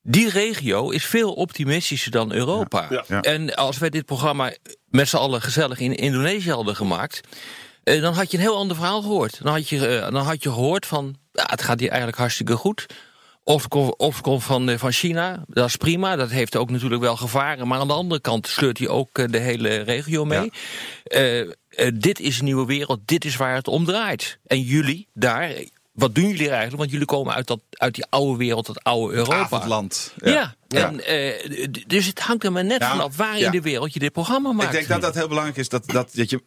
Die 0.08 0.30
regio 0.30 0.90
is 0.90 1.04
veel 1.04 1.32
optimistischer 1.32 2.10
dan 2.10 2.32
Europa. 2.32 2.86
Ja. 2.90 3.04
Ja. 3.08 3.20
En 3.20 3.54
als 3.54 3.78
wij 3.78 3.90
dit 3.90 4.04
programma 4.04 4.52
met 4.88 5.08
z'n 5.08 5.16
allen 5.16 5.42
gezellig 5.42 5.78
in 5.78 5.94
Indonesië 5.94 6.50
hadden 6.50 6.76
gemaakt. 6.76 7.20
eh, 7.82 8.00
dan 8.00 8.14
had 8.14 8.30
je 8.30 8.36
een 8.36 8.42
heel 8.42 8.56
ander 8.56 8.76
verhaal 8.76 9.02
gehoord. 9.02 9.42
Dan 9.42 9.52
had 9.52 9.68
je, 9.68 9.86
eh, 9.86 10.10
dan 10.10 10.22
had 10.24 10.42
je 10.42 10.52
gehoord 10.52 10.86
van. 10.86 11.16
Ja, 11.32 11.44
het 11.46 11.62
gaat 11.62 11.80
hier 11.80 11.88
eigenlijk 11.88 12.18
hartstikke 12.18 12.56
goed. 12.56 12.86
Opkomst 13.44 13.96
opkomst 13.96 14.46
van, 14.46 14.68
eh, 14.68 14.78
van 14.78 14.92
China, 14.92 15.44
dat 15.48 15.66
is 15.66 15.76
prima. 15.76 16.16
Dat 16.16 16.30
heeft 16.30 16.56
ook 16.56 16.70
natuurlijk 16.70 17.02
wel 17.02 17.16
gevaren. 17.16 17.68
Maar 17.68 17.78
aan 17.78 17.86
de 17.88 17.92
andere 17.92 18.20
kant 18.20 18.46
sleurt 18.46 18.78
hij 18.78 18.88
ook 18.88 19.32
de 19.32 19.38
hele 19.38 19.76
regio 19.80 20.24
mee. 20.24 20.50
Dit 21.94 22.20
is 22.20 22.38
een 22.38 22.44
nieuwe 22.44 22.66
wereld. 22.66 23.00
Dit 23.04 23.24
is 23.24 23.36
waar 23.36 23.54
het 23.54 23.68
om 23.68 23.84
draait. 23.84 24.38
En 24.46 24.60
jullie 24.60 25.08
daar. 25.14 25.50
Wat 25.96 26.14
doen 26.14 26.28
jullie 26.28 26.48
eigenlijk? 26.48 26.76
Want 26.76 26.90
jullie 26.90 27.06
komen 27.06 27.34
uit, 27.34 27.46
dat, 27.46 27.60
uit 27.70 27.94
die 27.94 28.06
oude 28.08 28.38
wereld, 28.38 28.66
dat 28.66 28.82
oude 28.82 29.14
Europa. 29.14 29.36
Avondland. 29.36 30.12
Ja, 30.16 30.54
Ja. 30.68 30.88
En, 30.88 31.04
eh, 31.04 31.68
dus 31.86 32.06
het 32.06 32.20
hangt 32.20 32.44
er 32.44 32.52
maar 32.52 32.64
net 32.64 32.80
Ja, 32.80 32.90
vanaf 32.90 33.16
waar 33.16 33.38
ja. 33.38 33.46
in 33.46 33.50
de 33.50 33.60
wereld 33.60 33.92
je 33.92 33.98
dit 33.98 34.12
programma 34.12 34.52
maakt. 34.52 34.68
Ik 34.68 34.72
denk 34.72 34.88
dat 34.88 35.00
dat 35.00 35.14
heel 35.14 35.28
belangrijk 35.28 35.58
is. 35.58 35.68
Dat, 35.68 35.86
dat, 35.86 36.10
dat 36.14 36.30
je, 36.30 36.42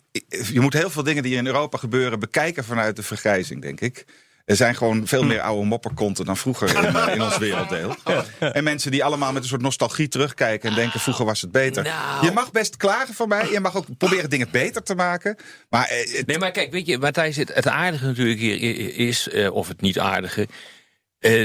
je 0.52 0.60
moet 0.60 0.74
heel 0.74 0.90
veel 0.90 1.04
dingen 1.04 1.24
die 1.24 1.36
in 1.36 1.46
Europa 1.46 1.78
gebeuren 1.78 2.20
bekijken 2.20 2.64
vanuit 2.64 2.96
de 2.96 3.04
vergrijzing, 3.04 3.62
denk 3.62 3.82
ik. 3.82 4.06
Er 4.50 4.56
zijn 4.56 4.76
gewoon 4.76 5.08
veel 5.08 5.24
meer 5.24 5.42
oude 5.42 5.66
mopperkonten 5.66 6.26
dan 6.26 6.38
vroeger 6.38 6.78
in, 6.78 6.96
eh, 6.96 7.14
in 7.14 7.22
ons 7.22 7.38
werelddeel. 7.48 7.96
En 8.40 8.64
mensen 8.64 8.92
die 8.92 9.04
allemaal 9.04 9.32
met 9.32 9.42
een 9.44 9.50
soort 9.50 9.62
nostalgie 9.62 10.08
terugkijken 10.08 10.70
en 10.70 10.76
denken: 10.76 11.00
vroeger 11.00 11.26
was 11.26 11.42
het 11.42 11.52
beter. 11.52 11.84
Nou. 11.84 12.26
Je 12.26 12.32
mag 12.32 12.52
best 12.52 12.78
klagen 12.78 13.14
van 13.14 13.28
mij. 13.28 13.52
Je 13.52 13.60
mag 13.60 13.76
ook 13.76 13.86
proberen 13.98 14.30
dingen 14.30 14.48
beter 14.52 14.84
te 14.84 14.96
maken. 14.96 15.36
Maar 15.70 15.88
eh, 15.88 16.18
het- 16.18 16.28
Nee, 16.28 16.38
maar 16.38 16.52
kijk, 16.52 16.72
weet 16.72 16.86
je, 16.86 16.98
Matthijs, 16.98 17.36
het, 17.36 17.54
het 17.54 17.68
aardige 17.68 18.06
natuurlijk 18.06 18.40
hier 18.40 18.96
is, 18.98 19.30
eh, 19.30 19.54
of 19.54 19.68
het 19.68 19.82
niet 19.82 20.00
aardige, 20.00 20.48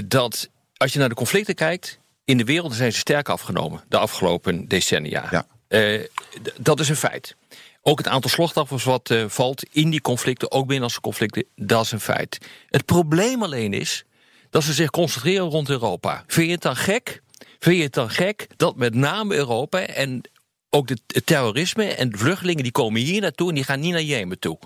dat 0.06 0.48
als 0.76 0.92
je 0.92 0.98
naar 0.98 1.08
de 1.08 1.14
conflicten 1.14 1.54
kijkt, 1.54 1.98
in 2.24 2.36
de 2.38 2.44
wereld 2.44 2.74
zijn 2.74 2.92
ze 2.92 2.98
sterk 2.98 3.28
afgenomen 3.28 3.82
de 3.88 3.98
afgelopen 3.98 4.68
decennia. 4.68 5.28
Ja. 5.30 5.46
Dat 6.58 6.80
is 6.80 6.88
een 6.88 6.96
feit. 6.96 7.36
Ook 7.86 7.98
het 7.98 8.08
aantal 8.08 8.30
slachtoffers 8.30 8.84
wat 8.84 9.10
eh, 9.10 9.24
valt 9.28 9.64
in 9.72 9.90
die 9.90 10.00
conflicten, 10.00 10.50
ook 10.50 10.62
binnenlandse 10.62 11.00
conflicten, 11.00 11.44
dat 11.56 11.84
is 11.84 11.92
een 11.92 12.00
feit. 12.00 12.38
Het 12.68 12.84
probleem 12.84 13.42
alleen 13.42 13.72
is 13.72 14.04
dat 14.50 14.62
ze 14.62 14.72
zich 14.72 14.90
concentreren 14.90 15.48
rond 15.48 15.68
Europa. 15.68 16.24
Vind 16.26 16.46
je 16.46 16.52
het 16.52 16.62
dan 16.62 16.76
gek? 16.76 17.22
Vind 17.58 17.76
je 17.76 17.82
het 17.82 17.92
dan 17.92 18.10
gek 18.10 18.46
dat 18.56 18.76
met 18.76 18.94
name 18.94 19.34
Europa 19.34 19.80
en 19.80 20.20
ook 20.70 20.88
het 20.88 21.02
terrorisme 21.24 21.84
en 21.84 22.10
de 22.10 22.18
vluchtelingen 22.18 22.62
die 22.62 22.72
komen 22.72 23.00
hier 23.00 23.20
naartoe 23.20 23.48
en 23.48 23.54
die 23.54 23.64
gaan 23.64 23.80
niet 23.80 23.92
naar 23.92 24.02
Jemen 24.02 24.38
toe? 24.38 24.58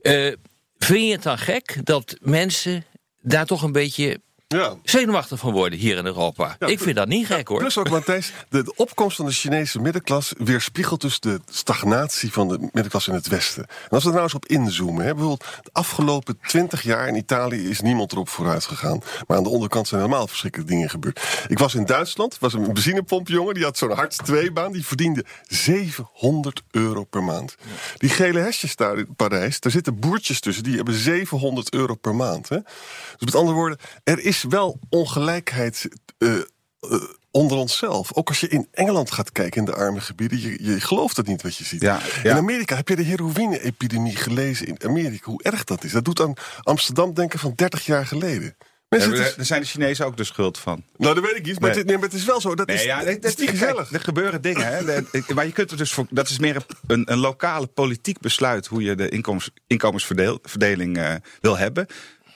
Eh, 0.00 0.32
vind 0.78 1.04
je 1.04 1.12
het 1.12 1.22
dan 1.22 1.38
gek 1.38 1.80
dat 1.84 2.16
mensen 2.20 2.84
daar 3.20 3.46
toch 3.46 3.62
een 3.62 3.72
beetje 3.72 4.20
Ja. 4.54 4.74
zenuwachtig 4.82 5.38
van 5.38 5.52
worden 5.52 5.78
hier 5.78 5.96
in 5.96 6.06
Europa? 6.06 6.56
Ik 6.58 6.80
vind 6.80 6.96
dat 6.96 7.08
niet 7.08 7.26
gek 7.26 7.48
hoor. 7.48 7.58
Plus 7.58 7.78
ook, 7.78 7.90
Matthijs, 7.90 8.32
de, 8.48 8.62
de 8.62 8.72
opkomst 8.76 9.16
van 9.16 9.26
de 9.26 9.32
Chinese 9.32 9.80
middenklasse 9.80 10.34
weerspiegelt 10.38 11.00
dus 11.00 11.20
de 11.20 11.40
stagnatie 11.50 12.32
van 12.32 12.48
de 12.48 12.58
middenklasse 12.58 13.10
in 13.10 13.16
het 13.16 13.28
Westen. 13.28 13.62
En 13.62 13.88
als 13.88 14.02
we 14.02 14.08
er 14.08 14.14
nou 14.14 14.24
eens 14.24 14.34
op 14.34 14.46
inzoomen, 14.46 15.04
hè, 15.04 15.14
bijvoorbeeld 15.14 15.44
de 15.62 15.70
afgelopen 15.72 16.38
twintig 16.46 16.82
jaar 16.82 17.08
in 17.08 17.16
Italië 17.16 17.68
is 17.68 17.80
niemand 17.80 18.12
erop 18.12 18.28
vooruit 18.28 18.64
gegaan. 18.64 19.02
Maar 19.26 19.36
aan 19.36 19.42
de 19.42 19.48
onderkant 19.48 19.88
zijn 19.88 20.00
helemaal 20.00 20.26
verschrikkelijke 20.26 20.72
dingen 20.72 20.90
gebeurd. 20.90 21.44
Ik 21.48 21.58
was 21.58 21.74
in 21.74 21.84
Duitsland, 21.84 22.38
was 22.38 22.52
een 22.52 22.72
benzinepompjongen, 22.72 23.54
die 23.54 23.64
had 23.64 23.78
zo'n 23.78 23.92
hart 23.92 24.18
2 24.24 24.52
baan, 24.52 24.72
die 24.72 24.86
verdiende 24.86 25.24
700 25.46 26.62
euro 26.70 27.04
per 27.04 27.22
maand. 27.22 27.56
Die 27.96 28.10
gele 28.10 28.38
hesjes 28.38 28.76
daar 28.76 28.98
in 28.98 29.14
Parijs, 29.16 29.60
daar 29.60 29.72
zitten 29.72 29.98
boertjes 29.98 30.40
tussen, 30.40 30.62
die 30.62 30.76
hebben 30.76 30.94
700 30.94 31.72
euro 31.72 31.94
per 31.94 32.14
maand. 32.14 32.48
Hè. 32.48 32.58
Dus 33.16 33.24
met 33.24 33.34
andere 33.34 33.56
woorden, 33.56 33.78
er 34.04 34.18
is 34.18 34.36
wel 34.42 34.78
ongelijkheid. 34.88 35.88
eh, 36.18 36.34
eh, 36.36 36.42
onder 37.30 37.56
onszelf. 37.58 38.12
Ook 38.14 38.28
als 38.28 38.40
je 38.40 38.48
in 38.48 38.68
Engeland 38.72 39.10
gaat 39.10 39.32
kijken 39.32 39.58
in 39.60 39.64
de 39.64 39.74
arme 39.74 40.00
gebieden, 40.00 40.40
je, 40.40 40.64
je 40.64 40.80
gelooft 40.80 41.16
het 41.16 41.26
niet 41.26 41.42
wat 41.42 41.56
je 41.56 41.64
ziet. 41.64 41.80
Ja, 41.80 42.00
ja. 42.22 42.30
In 42.30 42.36
Amerika 42.36 42.76
heb 42.76 42.88
je 42.88 42.96
de 42.96 43.02
heroïne-epidemie 43.02 44.16
gelezen 44.16 44.66
in 44.66 44.76
Amerika, 44.84 45.30
hoe 45.30 45.42
erg 45.42 45.64
dat 45.64 45.84
is. 45.84 45.92
Dat 45.92 46.04
doet 46.04 46.20
aan 46.20 46.34
Amsterdam 46.62 47.14
denken 47.14 47.38
van 47.38 47.52
30 47.56 47.86
jaar 47.86 48.06
geleden. 48.06 48.56
Mensen, 48.88 49.12
is- 49.12 49.34
daar 49.36 49.44
zijn 49.46 49.60
de 49.60 49.66
Chinezen 49.66 50.06
ook 50.06 50.16
de 50.16 50.24
schuld 50.24 50.58
van. 50.58 50.84
nou, 50.96 51.14
dat 51.14 51.24
weet 51.24 51.36
ik 51.36 51.44
niet. 51.46 51.60
Maar, 51.60 51.68
Nee. 51.70 51.78
het, 51.78 51.86
nee, 51.86 51.96
maar 51.96 52.04
het 52.08 52.14
is 52.14 52.24
wel 52.24 52.40
zo. 52.40 52.54
Dat 52.54 52.68
is, 52.68 52.82
ja, 52.84 53.04
dat 53.04 53.24
is 53.24 53.36
niet 53.36 53.50
gezellig. 53.50 53.92
er 53.92 54.00
gebeuren 54.00 54.42
dingen. 54.42 54.66
Hè. 54.66 55.00
Maar 55.34 55.46
je 55.46 55.52
kunt 55.52 55.70
er 55.70 55.76
dus 55.76 55.92
voor, 55.92 56.06
dat 56.10 56.28
is 56.28 56.38
meer 56.38 56.56
een, 56.56 56.64
een, 56.86 57.12
een 57.12 57.18
lokale 57.18 57.66
politiek 57.66 58.20
besluit 58.20 58.66
hoe 58.66 58.82
je 58.82 58.94
de 58.94 59.08
inkomens, 59.08 59.50
inkomensverdeling 59.66 60.96
eh, 60.98 61.14
wil 61.40 61.56
hebben. 61.58 61.86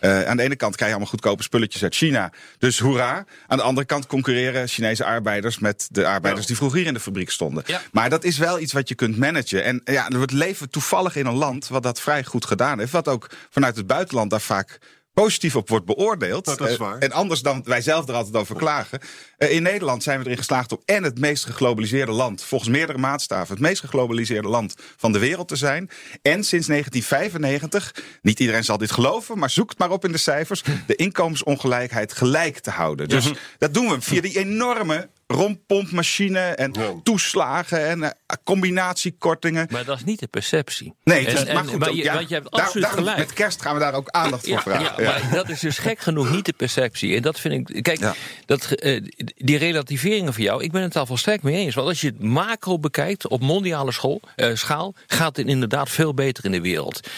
Eh, 0.03 0.25
aan 0.25 0.37
de 0.37 0.43
ene 0.43 0.57
kant 0.57 0.77
krijg 0.77 0.91
je 0.91 0.97
allemaal 0.97 1.13
goedkope 1.13 1.43
spulletjes 1.43 1.83
uit 1.83 1.95
China. 1.95 2.33
Dus 2.59 2.79
hoera. 2.79 3.25
Aan 3.47 3.57
de 3.57 3.63
andere 3.63 3.87
kant 3.87 4.07
concurreren 4.07 4.69
Chinese 4.69 5.05
arbeiders 5.05 5.59
met 5.59 5.89
de 5.91 6.07
arbeiders 6.07 6.47
die 6.47 6.57
vroeger 6.57 6.79
hier 6.79 6.87
in 6.87 6.95
de 6.95 7.01
fabriek 7.01 7.31
stonden. 7.31 7.63
Ja. 7.67 7.81
Maar 7.93 8.11
dat 8.11 8.25
is 8.25 8.39
wel 8.39 8.61
iets 8.61 8.73
wat 8.73 8.89
je 8.89 8.95
kunt 8.95 9.17
managen. 9.17 9.65
En 9.65 9.81
ja, 9.85 10.09
we 10.09 10.29
leven 10.33 10.71
toevallig 10.71 11.17
in 11.17 11.27
een 11.27 11.35
land 11.35 11.69
wat 11.69 11.83
dat 11.83 12.01
vrij 12.01 12.25
goed 12.25 12.45
gedaan 12.45 12.79
heeft. 12.79 12.93
Wat 12.93 13.09
ook 13.09 13.31
vanuit 13.51 13.77
het 13.77 13.87
buitenland 13.87 14.31
daar 14.31 14.41
vaak 14.41 14.79
positief 15.15 15.57
op 15.57 15.69
wordt 15.69 15.87
beoordeeld. 15.87 16.45
Dat 16.45 16.61
is 16.61 16.73
Eh, 16.73 16.79
waar. 16.79 16.99
en 16.99 17.13
anders 17.13 17.41
dan 17.43 17.63
wij 17.65 17.81
zelf 17.81 18.09
er 18.09 18.15
altijd 18.15 18.37
over 18.37 18.57
klagen. 18.57 19.01
Eh, 19.39 19.51
in 19.53 19.63
Nederland 19.63 20.03
zijn 20.03 20.19
we 20.19 20.25
erin 20.25 20.37
geslaagd 20.37 20.73
om 20.73 20.83
en 20.85 21.03
het 21.03 21.19
meest 21.19 21.45
geglobaliseerde 21.45 22.13
land, 22.13 22.43
volgens 22.45 22.71
meerdere 22.71 22.99
maatstaven, 22.99 23.55
het 23.55 23.63
meest 23.63 23.81
geglobaliseerde 23.81 24.49
land 24.49 24.75
van 24.97 25.13
de 25.13 25.19
wereld 25.19 25.49
te 25.49 25.57
zijn. 25.57 25.91
En 26.23 26.45
sinds 26.45 26.67
1995, 26.67 27.95
niet 28.23 28.41
iedereen 28.41 28.65
zal 28.65 28.79
dit 28.79 28.91
geloven, 28.91 29.39
maar 29.39 29.51
zoek 29.51 29.69
het 29.71 29.79
maar 29.79 29.91
op 29.91 30.05
in 30.05 30.13
de 30.13 30.19
cijfers, 30.19 30.63
de 30.87 30.97
inkomensongelijkheid 30.97 32.13
gelijk 32.13 32.59
te 32.59 32.71
houden. 32.71 33.09
Dus 33.09 33.25
Mhm. 33.25 33.35
dat 33.59 33.75
doen 33.75 33.89
we 33.89 34.01
via 34.01 34.21
die 34.21 34.39
enorme 34.39 35.09
rompompmachine 35.27 36.39
en 36.39 36.73
Ja. 36.79 36.93
toeslagen 37.03 37.87
en 37.87 38.03
eh, 38.03 38.11
combinatiekortingen. 38.45 39.67
Maar 39.71 39.85
dat 39.85 39.97
is 39.99 40.05
niet 40.05 40.19
de 40.21 40.27
perceptie. 40.27 40.95
Nee, 41.05 41.25
het 41.25 41.33
is, 41.39 41.45
En- 41.45 41.55
maar 41.55 41.65
goed, 41.65 41.79
maar 41.79 41.89
ook, 41.89 41.95
je, 41.95 42.03
ja, 42.03 42.15
want 42.15 42.29
je 42.29 42.35
hebt 42.35 42.51
daar- 42.53 42.63
absoluut 42.65 42.87
gelijk. 42.87 43.17
Met 43.19 43.33
kerst 43.33 43.63
gaan 43.63 43.75
we 43.75 43.81
daar 43.81 43.95
ook 43.95 44.09
aandacht 44.09 44.43
voor 44.43 44.53
Ja, 44.53 44.61
vragen. 44.63 45.03
ja, 45.05 45.11
maar 45.11 45.31
dat 45.33 45.49
is 45.49 45.61
dus 45.61 45.79
gek 45.79 45.99
genoeg 45.99 46.31
niet 46.31 46.45
de 46.47 46.53
perceptie. 46.53 47.17
En 47.17 47.23
dat 47.23 47.41
vind 47.41 47.71
ik. 47.71 47.83
Kijk, 47.83 47.99
Ja. 48.01 48.15
dat, 48.47 48.65
eh, 48.73 49.03
die 49.37 49.59
relativeringen 49.59 50.35
van 50.35 50.43
jou, 50.43 50.63
ik 50.65 50.73
ben 50.73 50.83
het 50.83 50.93
daar 50.93 51.07
volstrekt 51.07 51.43
mee 51.43 51.55
eens. 51.57 51.75
Want 51.75 51.89
als 51.89 52.01
je 52.01 52.07
het 52.07 52.23
macro 52.23 52.79
bekijkt 52.79 53.29
op 53.29 53.41
mondiale 53.41 53.93
school, 53.93 54.21
eh, 54.37 54.51
schaal, 54.55 54.95
gaat 55.07 55.37
het 55.37 55.47
inderdaad 55.47 55.91
veel 55.91 56.15
beter 56.15 56.45
in 56.45 56.53
de 56.53 56.61
wereld. 56.61 57.09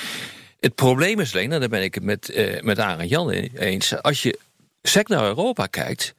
Het 0.61 0.75
probleem 0.75 1.21
is 1.21 1.33
alleen, 1.35 1.53
en 1.53 1.61
daar 1.61 1.69
ben 1.69 1.83
ik 1.83 1.95
het 1.95 2.05
met, 2.05 2.29
eh 2.31 2.63
met 2.63 2.79
Arend 2.79 3.09
Jan 3.11 3.31
eens. 3.31 4.03
Als 4.03 4.23
je 4.23 4.39
sec 4.83 5.09
naar 5.09 5.25
Europa 5.25 5.67
kijkt, 5.67 6.15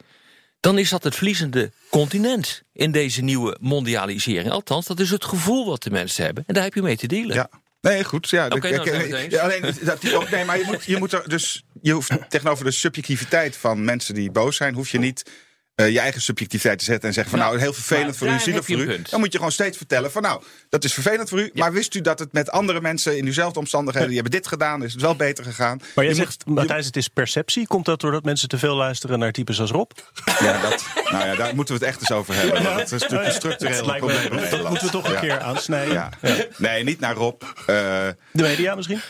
dan 0.65 0.77
is 0.77 0.89
dat 0.89 1.03
het 1.03 1.15
verliezende 1.15 1.71
continent 1.89 2.63
in 2.73 2.91
deze 2.91 3.21
nieuwe 3.21 3.57
mondialisering. 3.61 4.51
Althans, 4.51 4.85
dat 4.85 4.99
is 4.99 5.09
het 5.09 5.25
gevoel 5.25 5.65
wat 5.65 5.83
de 5.83 5.89
mensen 5.89 6.25
hebben. 6.25 6.43
En 6.47 6.53
daar 6.53 6.63
heb 6.63 6.73
je 6.73 6.81
mee 6.81 6.97
te 6.97 7.07
dealen. 7.07 7.35
Ja. 7.35 7.49
Nee, 7.81 8.03
goed. 8.03 8.29
Ja, 8.29 8.45
ik- 8.45 8.63
nou 8.63 9.29
ja, 9.29 9.41
alleen, 9.41 9.61
dat, 9.81 10.13
ook- 10.13 10.29
nee, 10.29 10.45
maar 10.45 10.57
je 10.57 10.63
moet, 10.65 10.83
je 10.83 10.97
moet 10.97 11.13
er 11.13 11.29
dus. 11.29 11.63
Je 11.81 11.91
hoeft 11.91 12.11
tegenover 12.29 12.65
de 12.65 12.71
subjectiviteit 12.71 13.57
van 13.57 13.83
mensen 13.85 14.13
die 14.13 14.31
boos 14.31 14.55
zijn, 14.55 14.73
hoef 14.73 14.89
je 14.89 14.99
niet. 14.99 15.31
Eh, 15.75 15.91
je 15.91 15.99
eigen 15.99 16.21
subjectiviteit 16.21 16.79
te 16.79 16.85
zetten 16.85 17.07
en 17.07 17.13
zeggen 17.13 17.31
van 17.31 17.39
Nou, 17.41 17.51
nou, 17.51 17.65
heel 17.65 17.73
vervelend 17.73 18.17
voor 18.17 18.27
u, 18.27 18.39
zielig 18.39 18.65
voor 18.65 18.75
u. 18.79 18.85
punt. 18.85 19.09
Dan 19.09 19.19
moet 19.19 19.31
je 19.31 19.37
gewoon 19.37 19.51
steeds 19.53 19.77
vertellen 19.77 20.11
van 20.11 20.21
nou, 20.21 20.43
dat 20.69 20.83
is 20.83 20.93
vervelend 20.93 21.29
voor 21.29 21.39
u. 21.39 21.51
Maar 21.53 21.73
wist 21.73 21.95
u 21.95 22.01
dat 22.01 22.19
het 22.19 22.33
met 22.33 22.49
andere 22.51 22.81
mensen 22.81 23.17
in 23.17 23.27
uwzelfde 23.27 23.59
omstandigheden, 23.59 24.07
die 24.09 24.17
hebben 24.21 24.39
dit 24.39 24.47
gedaan, 24.47 24.83
is 24.83 24.91
het 24.93 25.01
wel 25.01 25.15
beter 25.15 25.43
gegaan. 25.43 25.77
Maar 25.95 26.05
jij 26.05 26.13
Je 26.13 26.19
zegt, 26.19 26.45
moet- 26.45 26.55
Matthijs, 26.55 26.85
het 26.85 26.95
is 26.95 27.07
perceptie. 27.07 27.67
Komt 27.67 27.85
dat 27.85 27.99
doordat 28.01 28.23
mensen 28.23 28.47
te 28.49 28.57
veel 28.57 28.75
luisteren 28.75 29.19
naar 29.19 29.31
types 29.31 29.59
als 29.59 29.71
Rob? 29.71 29.91
ja, 30.39 30.61
dat, 30.61 30.85
nou 31.11 31.25
ja, 31.27 31.35
daar 31.35 31.55
moeten 31.55 31.73
we 31.79 31.85
het 31.85 31.89
echt 31.89 31.99
eens 31.99 32.11
over 32.11 32.35
hebben. 32.35 32.63
Dat 32.63 32.91
is 32.91 32.91
natuurlijk 32.91 33.25
een 33.25 33.33
structureel 33.33 33.75
Dat 33.77 33.85
lijkt 33.85 34.05
me- 34.05 34.13
probleem. 34.19 34.43
in 34.43 34.49
dat 34.49 34.69
moeten 34.69 34.85
we 34.85 34.91
toch 34.91 35.09
een 35.09 35.19
keer 35.19 35.39
aansnijden. 35.39 35.93
Ja. 35.93 36.09
Nee, 36.57 36.83
niet 36.83 36.99
naar 36.99 37.15
Rob. 37.15 37.41
Eh, 37.41 37.65
De 37.65 38.41
media 38.41 38.75
misschien? 38.75 39.01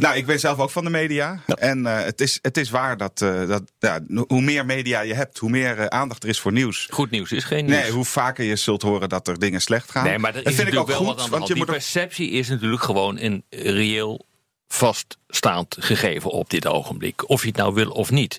Nou, 0.00 0.16
ik 0.16 0.26
ben 0.26 0.40
zelf 0.40 0.58
ook 0.58 0.70
van 0.70 0.84
de 0.84 0.90
media. 0.90 1.40
En 1.46 1.86
eh, 1.86 2.04
het, 2.04 2.20
is, 2.20 2.38
het 2.42 2.56
is 2.56 2.70
waar 2.70 2.96
dat, 2.96 3.22
eh, 3.22 3.48
dat 3.48 3.62
ja, 3.78 4.00
hoe 4.26 4.40
meer 4.40 4.66
media 4.66 5.00
je 5.00 5.14
hebt, 5.14 5.38
hoe 5.38 5.50
meer 5.50 5.78
eh, 5.78 5.86
aandacht 5.86 6.22
er 6.22 6.28
is 6.28 6.40
voor 6.40 6.52
nieuws. 6.52 6.86
Goed 6.90 7.10
nieuws 7.10 7.32
is 7.32 7.44
geen 7.44 7.64
nieuws. 7.64 7.80
Nee, 7.80 7.90
hoe 7.90 8.04
vaker 8.04 8.44
je 8.44 8.56
zult 8.56 8.82
horen 8.82 9.08
dat 9.08 9.28
er 9.28 9.38
dingen 9.38 9.60
slecht 9.60 9.90
gaan. 9.90 10.04
Nee, 10.04 10.18
maar 10.18 10.32
dat, 10.32 10.44
dat 10.44 10.52
is 10.52 10.58
vind 10.58 10.72
ik 10.72 10.78
ook 10.78 10.86
wel 10.86 10.96
goed. 11.04 11.28
Want 11.28 11.42
je 11.42 11.54
Die 11.54 11.56
moet 11.56 11.66
ook- 11.72 11.74
perceptie 11.74 12.30
is 12.30 12.48
natuurlijk 12.48 12.82
gewoon 12.82 13.18
een 13.18 13.44
reëel 13.50 14.26
vaststaand 14.68 15.76
gegeven 15.78 16.30
op 16.30 16.50
dit 16.50 16.66
ogenblik. 16.66 17.28
Of 17.28 17.40
je 17.42 17.48
het 17.48 17.56
nou 17.56 17.74
wil 17.74 17.90
of 17.90 18.10
niet. 18.10 18.38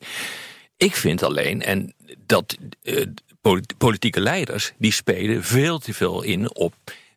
Ik 0.78 0.96
vind 0.96 1.24
alleen, 1.24 1.62
en 1.62 1.94
dat 2.26 2.58
polit- 3.42 3.78
politieke 3.78 4.22
leiders, 4.22 4.72
die 4.78 4.92
spelen 4.94 5.44
veel 5.44 5.80
te 5.80 5.94
veel 5.94 6.22
in 6.22 6.56
op 6.56 6.74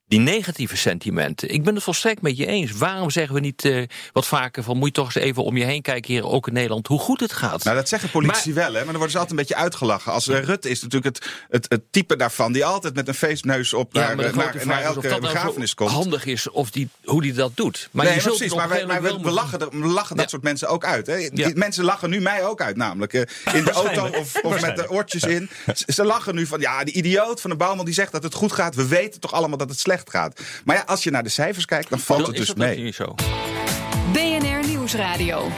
die 0.08 0.18
negatieve 0.20 0.76
sentimenten. 0.76 1.48
Ik 1.48 1.64
ben 1.64 1.74
het 1.74 1.82
volstrekt 1.82 2.22
met 2.22 2.36
je 2.36 2.46
eens. 2.46 2.70
Waarom 2.72 3.10
zeggen 3.10 3.34
we 3.34 3.40
niet 3.40 3.64
eh, 3.64 3.82
wat 4.12 4.26
vaker 4.26 4.62
van 4.62 4.76
moet 4.76 4.86
je 4.86 4.92
toch 4.94 5.04
eens 5.14 5.24
even 5.24 5.44
om 5.44 5.56
je 5.56 5.64
heen 5.64 5.82
kijken 5.82 6.12
hier 6.12 6.24
ook 6.26 6.46
in 6.46 6.52
Nederland 6.52 6.86
hoe 6.86 6.98
goed 6.98 7.20
het 7.20 7.32
gaat? 7.32 7.64
Nou, 7.64 7.76
dat 7.76 7.88
zeggen 7.88 8.10
politici 8.10 8.52
wel, 8.52 8.66
hè? 8.66 8.72
Maar 8.72 8.84
dan 8.84 8.92
worden 8.92 9.10
ze 9.10 9.18
altijd 9.18 9.30
een 9.30 9.46
beetje 9.46 9.62
uitgelachen. 9.62 10.12
Als 10.12 10.28
eh, 10.28 10.40
Rutte 10.42 10.68
is 10.70 10.82
natuurlijk 10.82 11.16
het, 11.16 11.30
het, 11.48 11.66
het 11.68 11.82
type 11.90 12.16
daarvan 12.16 12.52
die 12.52 12.64
altijd 12.64 12.94
met 12.94 13.08
een 13.08 13.14
feestneus 13.14 13.72
op 13.72 13.94
Ja, 13.94 14.00
naar, 14.00 14.16
maar 14.16 14.24
naar, 14.66 14.82
elke 14.82 15.00
dat 15.00 15.10
nou 15.10 15.20
begrafenis 15.20 15.74
komt. 15.74 15.90
handig 15.90 16.24
is 16.24 16.50
of 16.50 16.70
die, 16.70 16.88
hoe 17.04 17.22
die 17.22 17.32
dat 17.32 17.50
doet. 17.54 17.88
Maar 17.92 18.04
nee, 18.04 18.14
je 18.14 18.20
maar 18.20 18.28
zult 18.28 18.36
precies. 18.38 18.56
Maar 18.56 18.68
wij, 18.68 19.00
we, 19.02 19.18
wel 19.22 19.32
lachen, 19.32 19.60
er- 19.60 19.70
we 19.80 19.86
lachen 19.86 20.16
dat 20.16 20.30
soort 20.30 20.42
mensen 20.42 20.68
ook 20.68 20.84
uit. 20.84 21.06
Hè? 21.06 21.28
Die 21.32 21.54
mensen 21.56 21.84
lachen 21.84 22.10
nu 22.10 22.20
mij 22.20 22.44
ook 22.44 22.60
uit, 22.60 22.76
namelijk. 22.76 23.12
eh, 23.12 23.54
in 23.54 23.64
de 23.64 23.70
auto 23.70 24.06
of, 24.18 24.36
of 24.42 24.60
met 24.60 24.76
de 24.76 24.90
oortjes 24.90 25.22
in. 25.22 25.50
Ze, 25.74 25.84
ze 25.92 26.04
lachen 26.04 26.34
nu 26.34 26.46
van, 26.46 26.60
ja, 26.60 26.84
die 26.84 26.94
idioot 26.94 27.40
van 27.40 27.50
de 27.50 27.56
bouwman 27.56 27.84
die 27.84 27.94
zegt 27.94 28.12
dat 28.12 28.22
het 28.22 28.34
goed 28.34 28.52
gaat. 28.52 28.74
We 28.74 28.86
weten 28.86 29.20
toch 29.20 29.32
allemaal 29.32 29.58
dat 29.58 29.68
het 29.68 29.78
slecht 29.78 29.94
gaat. 30.04 30.40
Maar 30.64 30.76
ja, 30.76 30.82
als 30.86 31.04
je 31.04 31.10
naar 31.10 31.22
de 31.22 31.28
cijfers 31.28 31.64
kijkt, 31.64 31.90
dan 31.90 31.98
valt 31.98 32.20
Dan 32.20 32.28
het 32.30 32.38
is 32.40 32.46
dus 32.46 32.54
dat 32.56 32.66
mee. 32.66 32.82
niet 32.82 32.94
zo. 32.94 33.14
BNR 34.12 34.66
Nieuwsradio. 34.66 35.48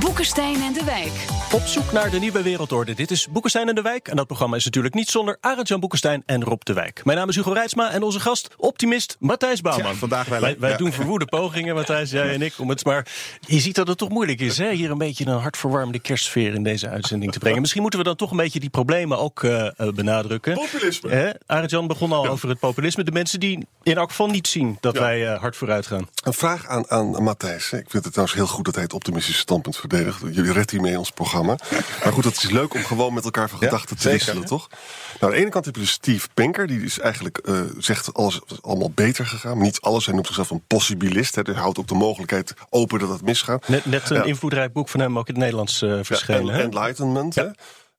Boekenstein 0.00 0.62
en 0.62 0.72
de 0.72 0.84
Wijk. 0.84 1.12
Op 1.52 1.60
zoek 1.66 1.92
naar 1.92 2.10
de 2.10 2.18
nieuwe 2.18 2.42
wereldorde. 2.42 2.94
Dit 2.94 3.10
is 3.10 3.28
Boekenstein 3.28 3.68
en 3.68 3.74
de 3.74 3.82
Wijk. 3.82 4.08
En 4.08 4.16
dat 4.16 4.26
programma 4.26 4.56
is 4.56 4.64
natuurlijk 4.64 4.94
niet 4.94 5.08
zonder 5.08 5.36
Arend-Jan 5.40 5.80
Boekenstein 5.80 6.22
en 6.26 6.44
Rob 6.44 6.60
de 6.62 6.72
Wijk. 6.72 7.00
Mijn 7.04 7.18
naam 7.18 7.28
is 7.28 7.36
Hugo 7.36 7.52
Reitsma 7.52 7.90
en 7.90 8.02
onze 8.02 8.20
gast, 8.20 8.48
optimist 8.56 9.16
Matthijs 9.20 9.60
Bouwman. 9.60 9.90
Ja, 9.92 9.96
vandaag 9.96 10.26
wel? 10.28 10.40
Wij, 10.40 10.56
wij 10.58 10.70
Ja. 10.70 10.76
doen 10.76 10.92
verwoede 10.92 11.24
pogingen, 11.24 11.74
Matthijs, 11.74 12.10
jij 12.10 12.34
en 12.34 12.42
ik. 12.42 12.54
Om 12.58 12.68
het, 12.68 12.84
maar 12.84 13.06
je 13.40 13.60
ziet 13.60 13.74
dat 13.74 13.88
het 13.88 13.98
toch 13.98 14.08
moeilijk 14.08 14.40
is, 14.40 14.58
hè? 14.58 14.70
Hier 14.72 14.90
een 14.90 14.98
beetje 14.98 15.26
een 15.26 15.38
hartverwarmende 15.38 15.98
kerstsfeer 15.98 16.54
in 16.54 16.62
deze 16.62 16.88
uitzending 16.88 17.32
te 17.32 17.38
brengen. 17.38 17.60
Misschien 17.60 17.82
moeten 17.82 17.98
we 18.00 18.04
dan 18.04 18.16
toch 18.16 18.30
een 18.30 18.36
beetje 18.36 18.60
die 18.60 18.70
problemen 18.70 19.18
ook 19.18 19.42
eh, 19.42 19.66
eh, 19.66 19.72
benadrukken. 19.94 20.54
Populisme. 20.54 21.10
Hè? 21.10 21.30
Arend-Jan 21.46 21.86
begon 21.86 22.12
al 22.12 22.26
over 22.26 22.48
het 22.48 22.58
populisme. 22.58 23.04
De 23.04 23.12
mensen 23.12 23.40
die 23.40 23.66
in 23.82 23.96
elk 23.96 24.08
geval 24.08 24.26
niet 24.28 24.46
zien 24.48 24.76
dat 24.80 24.94
Ja. 24.94 25.00
wij 25.00 25.32
eh, 25.32 25.40
hard 25.40 25.56
vooruit 25.56 25.86
gaan. 25.86 26.08
Een 26.24 26.32
vraag 26.32 26.66
aan, 26.66 26.90
aan 26.90 27.22
Matthijs. 27.22 27.72
Ik 27.72 27.90
vind 27.90 28.04
het 28.04 28.12
trouwens 28.12 28.36
heel 28.38 28.46
goed 28.46 28.64
dat 28.64 28.74
hij 28.74 28.82
het 28.84 28.92
optimistische 28.92 29.40
standpunt 29.40 29.76
verdedigt. 29.88 30.20
Jullie 30.36 30.52
redt 30.52 30.70
hiermee 30.70 30.98
ons 30.98 31.10
programma. 31.10 31.58
Maar 32.04 32.12
goed, 32.12 32.24
het 32.24 32.36
is 32.36 32.50
leuk 32.50 32.74
om 32.74 32.84
gewoon 32.84 33.14
met 33.14 33.24
elkaar 33.24 33.48
van 33.48 33.58
gedachten 33.58 33.96
te 33.96 34.02
zeker. 34.02 34.18
wisselen, 34.18 34.44
toch? 34.44 34.68
Nou, 34.68 34.78
aan 35.20 35.30
de 35.30 35.36
ene 35.36 35.50
kant 35.50 35.64
heb 35.64 35.74
je 35.74 35.80
dus 35.80 35.90
Steve 35.90 36.28
Pinker. 36.34 36.66
Die 36.66 36.80
is 36.80 36.98
eigenlijk 36.98 37.38
eh, 37.38 37.60
zegt 37.78 38.14
alles 38.14 38.40
is 38.46 38.62
allemaal 38.62 38.90
beter 38.90 39.26
gegaan. 39.26 39.58
Niet 39.58 39.80
alles. 39.80 40.04
Hij 40.04 40.14
noemt 40.14 40.26
zichzelf 40.26 40.50
een 40.50 40.64
possibilist. 40.66 41.34
Hè, 41.34 41.42
dus 41.42 41.54
hij 41.54 41.62
houdt 41.62 41.78
ook 41.78 41.86
de 41.88 41.94
mogelijkheid 41.94 42.54
open 42.70 42.98
dat 42.98 43.08
het 43.08 43.22
misgaat. 43.22 43.68
Net, 43.68 43.84
net 43.86 44.10
een 44.10 44.16
Ja. 44.16 44.22
invloedrijk 44.24 44.72
boek 44.72 44.88
van 44.88 45.00
hem 45.00 45.18
ook 45.18 45.26
in 45.28 45.34
het 45.34 45.42
Nederlands 45.42 45.82
eh, 45.82 45.98
verschenen. 46.02 46.46
Ja, 46.46 46.52
hè? 46.52 46.58
en- 46.58 46.64
Enlightenment. 46.70 47.34
Ja. 47.34 47.42
Hè? 47.44 47.48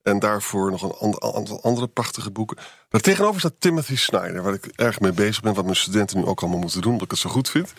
En 0.01 0.19
daarvoor 0.19 0.72
nog 0.72 0.84
een 0.84 0.93
an- 1.17 1.36
aantal 1.36 1.63
andere 1.63 1.88
prachtige 1.88 2.31
boeken. 2.31 2.58
Daartegenover 2.89 3.39
staat 3.39 3.53
Timothy 3.60 3.96
Snyder, 3.96 4.43
waar 4.43 4.53
ik 4.53 4.65
erg 4.75 5.00
mee 5.00 5.12
bezig 5.12 5.41
ben. 5.41 5.53
Wat 5.53 5.63
mijn 5.63 5.75
studenten 5.75 6.17
nu 6.17 6.25
ook 6.25 6.41
allemaal 6.41 6.60
moeten 6.60 6.81
doen, 6.81 6.91
omdat 6.91 7.05
ik 7.05 7.12
het 7.12 7.19
zo 7.19 7.29
goed 7.29 7.50
vind. 7.50 7.74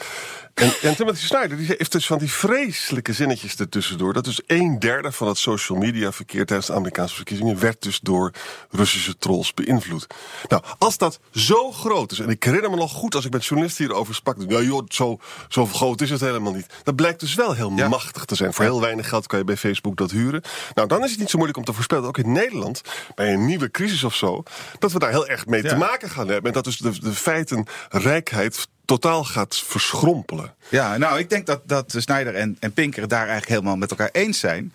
En, 0.55 0.73
en 0.83 0.97
Timothy 0.97 1.25
Snyder 1.27 1.57
die 1.57 1.67
heeft 1.79 1.93
dus 1.93 2.07
van 2.07 2.19
die 2.19 2.31
vreselijke 2.33 3.13
zinnetjes 3.13 3.57
ertussendoor. 3.57 4.13
Dat 4.13 4.25
dus 4.25 4.41
een 4.47 4.79
derde 4.79 5.13
van 5.13 5.29
het 5.29 5.39
social 5.39 5.79
media 5.79 6.13
verkeer 6.13 6.47
tijdens 6.47 6.69
de 6.69 6.75
Amerikaanse 6.75 7.15
verkiezingen 7.15 7.61
werd 7.61 7.83
dus 7.83 8.01
door 8.01 8.33
Russische 8.71 9.17
trolls 9.19 9.55
beïnvloed. 9.55 10.07
Nou, 10.49 10.63
als 10.79 10.99
dat 10.99 11.21
zo 11.33 11.73
groot 11.73 12.13
is, 12.13 12.19
en 12.19 12.29
ik 12.29 12.45
herinner 12.45 12.71
me 12.71 12.77
nog 12.77 12.93
goed 12.93 13.15
als 13.15 13.25
ik 13.25 13.33
met 13.33 13.45
journalisten 13.47 13.85
hierover 13.85 14.15
sprak. 14.15 14.37
Ja 14.49 14.61
joh, 14.61 14.83
zo, 14.89 15.19
zo 15.49 15.67
groot 15.67 16.01
is 16.01 16.11
het 16.11 16.21
helemaal 16.21 16.53
niet. 16.53 16.67
Dat 16.83 16.97
blijkt 16.97 17.21
dus 17.21 17.35
wel 17.35 17.53
heel 17.55 17.73
Ja. 17.77 17.89
machtig 17.89 18.25
te 18.25 18.35
zijn. 18.35 18.53
Voor 18.55 18.65
heel 18.65 18.81
weinig 18.81 19.09
geld 19.09 19.27
kan 19.27 19.39
je 19.39 19.45
bij 19.45 19.57
Facebook 19.57 19.97
dat 19.97 20.11
huren. 20.11 20.43
Nou, 20.75 20.89
dan 20.89 21.05
is 21.05 21.11
het 21.11 21.19
niet 21.21 21.31
zo 21.31 21.37
moeilijk 21.37 21.59
om 21.59 21.65
te 21.65 21.73
voorspellen, 21.73 22.09
ook 22.09 22.19
in 22.19 22.33
Nederland, 22.33 22.83
bij 23.15 23.33
een 23.33 23.45
nieuwe 23.47 23.71
crisis 23.71 24.05
of 24.05 24.15
zo, 24.15 24.43
dat 24.79 24.93
we 24.93 24.99
daar 24.99 25.11
heel 25.11 25.27
erg 25.27 25.47
mee 25.47 25.63
Ja. 25.63 25.69
te 25.69 25.77
maken 25.77 26.11
gaan 26.11 26.29
hebben. 26.29 26.45
En 26.45 26.53
dat 26.53 26.65
dus 26.65 26.77
de, 26.79 27.01
de 27.01 27.13
feitenrijkheid 27.13 28.69
totaal 28.91 29.25
gaat 29.25 29.57
verschrompelen. 29.57 30.55
Ja, 30.69 30.97
nou, 30.97 31.19
ik 31.19 31.31
denk 31.31 31.47
dat, 31.47 31.61
dat 31.65 31.95
Snyder 31.97 32.35
en, 32.35 32.57
en 32.61 32.73
Pinker 32.73 33.09
daar 33.09 33.19
eigenlijk 33.19 33.49
helemaal 33.49 33.77
met 33.77 33.91
elkaar 33.91 34.09
eens 34.13 34.39
zijn. 34.39 34.73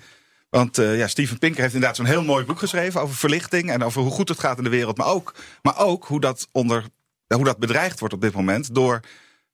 Want 0.50 0.78
eh, 0.78 0.98
ja, 0.98 1.08
Steven 1.08 1.40
Pinker 1.40 1.62
heeft 1.62 1.74
inderdaad 1.74 1.98
zo'n 1.98 2.06
heel 2.06 2.24
mooi 2.24 2.46
boek 2.46 2.60
geschreven 2.60 3.02
over 3.02 3.16
verlichting 3.16 3.72
en 3.72 3.84
over 3.84 4.02
hoe 4.02 4.12
goed 4.12 4.30
het 4.30 4.40
gaat 4.40 4.58
in 4.58 4.64
de 4.64 4.70
wereld. 4.70 4.98
Maar 4.98 5.08
ook, 5.08 5.34
maar 5.62 5.78
ook 5.78 6.06
hoe, 6.06 6.20
dat 6.20 6.48
onder, 6.52 6.86
hoe 7.28 7.44
dat 7.44 7.58
bedreigd 7.58 8.00
wordt 8.00 8.14
op 8.14 8.22
dit 8.22 8.34
moment 8.34 8.76
door 8.76 9.00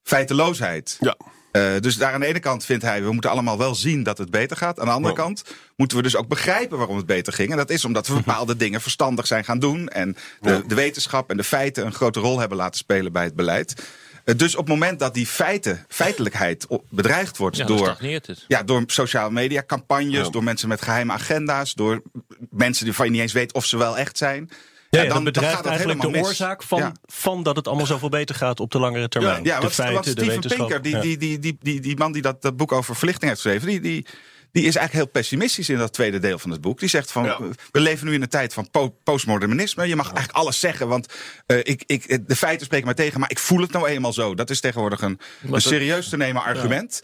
feiteloosheid. 0.04 0.98
Ja. 1.00 1.16
Eh, 1.52 1.80
dus 1.80 1.96
daar 1.96 2.14
aan 2.14 2.20
de 2.20 2.26
ene 2.26 2.40
kant 2.40 2.66
vindt 2.66 2.84
hij, 2.84 3.04
we 3.04 3.12
moeten 3.12 3.30
allemaal 3.30 3.58
wel 3.58 3.76
zien 3.76 4.04
dat 4.04 4.18
het 4.18 4.32
beter 4.32 4.58
gaat. 4.58 4.80
Aan 4.80 4.86
de 4.86 4.92
andere 4.92 5.16
kant 5.16 5.44
moeten 5.76 5.98
we 5.98 6.04
dus 6.04 6.16
ook 6.16 6.28
begrijpen 6.28 6.78
waarom 6.78 6.98
het 6.98 7.06
beter 7.06 7.34
ging. 7.34 7.52
En 7.52 7.58
dat 7.58 7.70
is 7.70 7.86
omdat 7.86 8.08
we 8.08 8.14
bepaalde 8.24 8.56
dingen 8.56 8.82
verstandig 8.82 9.28
zijn 9.28 9.44
gaan 9.44 9.60
doen. 9.60 9.88
En 9.88 10.16
de, 10.42 10.64
de 10.68 10.76
wetenschap 10.76 11.30
en 11.30 11.38
de 11.38 11.44
feiten 11.44 11.86
een 11.86 11.94
grote 11.94 12.20
rol 12.20 12.40
hebben 12.40 12.58
laten 12.58 12.78
spelen 12.78 13.12
bij 13.12 13.24
het 13.24 13.36
beleid. 13.36 13.84
Eh, 14.26 14.36
Dus 14.38 14.56
op 14.56 14.66
het 14.66 14.74
moment 14.74 15.00
dat 15.00 15.14
die 15.14 15.28
feiten, 15.28 15.86
feitelijkheid 15.88 16.68
bedreigd 16.90 17.38
wordt 17.38 17.58
Ja, 17.58 17.66
dan 17.66 17.78
door, 17.78 17.86
stagneert 17.86 18.28
het. 18.28 18.46
ja, 18.48 18.64
door 18.64 18.84
sociale 18.88 19.32
media 19.32 19.64
campagnes, 19.68 20.30
door 20.30 20.44
mensen 20.44 20.68
met 20.68 20.82
geheime 20.82 21.14
agenda's, 21.14 21.74
door 21.74 22.02
mensen 22.50 22.86
die 22.86 22.94
van 22.94 23.06
je 23.06 23.12
niet 23.12 23.22
eens 23.22 23.34
weet 23.34 23.54
of 23.54 23.66
ze 23.66 23.78
wel 23.78 23.98
echt 23.98 24.18
zijn. 24.18 24.50
Ja, 24.90 25.02
Ja, 25.02 25.14
dan, 25.14 25.24
bedrijft 25.24 25.50
gaat 25.56 25.64
het 25.64 25.68
eigenlijk 25.68 26.02
de 26.02 26.06
helemaal 26.08 26.30
mis. 26.30 26.40
oorzaak 26.40 26.64
van, 26.64 26.80
Ja. 26.80 26.92
van 27.06 27.44
dat 27.44 27.56
het 27.56 27.68
allemaal 27.68 27.86
zoveel 27.86 28.10
beter 28.10 28.36
gaat 28.36 28.60
op 28.60 28.72
de 28.72 28.80
langere 28.80 29.08
termijn. 29.08 29.44
Ja, 29.44 29.56
de 29.56 29.62
want, 29.62 29.74
feiten, 29.74 29.94
want 30.04 30.18
de 30.18 30.24
Steven. 30.40 30.58
Pinker, 30.58 30.82
die, 30.82 30.96
Ja. 30.96 31.02
die, 31.02 31.18
die, 31.18 31.40
die, 31.40 31.58
die, 31.62 31.80
die 31.82 31.98
man 31.98 32.12
die 32.12 32.22
dat, 32.22 32.42
dat 32.42 32.58
boek 32.58 32.72
over 32.72 32.96
verlichting 32.96 33.30
heeft 33.32 33.42
geschreven, 33.42 33.68
die, 33.68 33.80
die, 33.82 34.06
die 34.52 34.64
is 34.66 34.76
eigenlijk 34.76 34.94
heel 34.94 35.22
pessimistisch 35.22 35.70
in 35.70 35.78
dat 35.78 35.94
tweede 35.94 36.20
deel 36.20 36.40
van 36.40 36.52
het 36.52 36.62
boek. 36.62 36.80
Die 36.80 36.90
zegt 36.90 37.12
van, 37.12 37.24
Ja. 37.24 37.38
we 37.72 37.80
leven 37.80 38.08
nu 38.08 38.14
in 38.14 38.22
een 38.22 38.30
tijd 38.30 38.54
van 38.54 38.70
po- 38.70 38.96
postmodernisme. 39.04 39.88
Je 39.88 39.96
mag 39.96 40.06
eigenlijk 40.06 40.38
alles 40.38 40.60
zeggen, 40.60 40.88
want 40.88 41.14
eh, 41.46 41.58
ik, 41.58 41.84
ik, 41.86 42.28
de 42.28 42.36
feiten 42.36 42.66
spreken 42.66 42.86
mij 42.86 42.96
tegen, 42.96 43.20
maar 43.20 43.32
ik 43.32 43.40
voel 43.40 43.62
het 43.62 43.72
nou 43.72 43.88
eenmaal 43.88 44.14
zo. 44.14 44.36
Dat 44.36 44.50
is 44.50 44.60
tegenwoordig 44.60 45.02
een, 45.02 45.20
een 45.52 45.62
serieus 45.62 46.10
te 46.10 46.18
nemen 46.18 46.42
argument. 46.44 47.02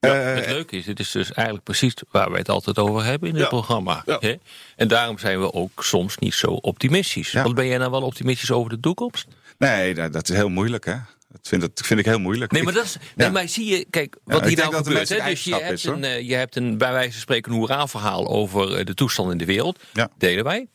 Ja, 0.00 0.14
Eh, 0.14 0.34
het 0.34 0.46
leuke 0.46 0.76
is, 0.76 0.86
het 0.86 1.00
is 1.00 1.10
dus 1.10 1.32
eigenlijk 1.32 1.64
precies 1.64 1.94
waar 2.10 2.30
wij 2.30 2.38
het 2.38 2.48
altijd 2.48 2.78
over 2.78 3.04
hebben 3.04 3.28
in 3.28 3.34
dit 3.34 3.42
Ja. 3.42 3.48
programma. 3.48 4.02
Ja. 4.06 4.16
hè? 4.20 4.34
En 4.76 4.88
daarom 4.88 5.18
zijn 5.18 5.40
we 5.40 5.52
ook 5.52 5.84
soms 5.84 6.18
niet 6.18 6.34
zo 6.34 6.46
optimistisch. 6.46 7.30
Ja. 7.30 7.42
Want 7.42 7.54
ben 7.54 7.66
jij 7.66 7.78
nou 7.78 7.90
wel 7.90 8.02
optimistisch 8.02 8.50
over 8.50 8.70
de 8.70 8.80
toekomst? 8.80 9.26
nee, 9.58 9.94
dat, 9.94 10.12
dat 10.12 10.28
is 10.28 10.36
heel 10.36 10.48
moeilijk, 10.48 10.84
hè. 10.84 10.94
Dat 11.28 11.48
vind, 11.48 11.60
dat 11.60 11.80
vind 11.84 12.00
ik 12.00 12.06
heel 12.06 12.18
moeilijk. 12.18 12.52
Nee, 12.52 12.62
maar, 12.62 12.72
dat 12.72 12.84
is, 12.84 12.96
nee, 13.16 13.26
ja. 13.26 13.32
maar 13.32 13.48
zie 13.48 13.66
je, 13.66 13.86
kijk, 13.90 14.16
wat 14.24 14.42
ik 14.42 14.48
hier 14.48 14.56
nou 14.56 14.74
gebeurt. 14.74 15.08
Hè? 15.08 15.24
Dus 15.24 15.44
je 15.44 15.54
hebt, 15.54 15.72
is, 15.72 15.84
een, 15.84 16.04
eh, 16.04 16.28
je 16.28 16.34
hebt 16.34 16.56
een, 16.56 16.78
bij 16.78 16.92
wijze 16.92 17.12
van 17.12 17.20
spreken, 17.20 17.52
een 17.52 17.58
hoera-verhaal 17.58 18.28
over 18.28 18.76
eh, 18.76 18.84
de 18.84 18.94
toestand 18.94 19.32
in 19.32 19.38
de 19.38 19.44
wereld. 19.44 19.82
Ja. 19.92 20.10
Delen 20.18 20.44
wij. 20.44 20.68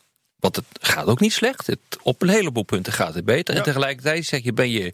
Want 0.44 0.56
het 0.56 0.66
gaat 0.82 1.06
ook 1.06 1.20
niet 1.20 1.34
slecht. 1.34 1.68
Het, 1.68 1.80
op 2.02 2.22
een 2.22 2.30
heleboel 2.30 2.64
punten 2.64 2.94
gaat 2.94 3.14
het 3.14 3.26
beter. 3.26 3.56
En 3.56 3.64
tegelijkertijd 3.64 4.26
zeg 4.26 4.44
je, 4.44 4.54
ben 4.54 4.70
je 4.72 4.94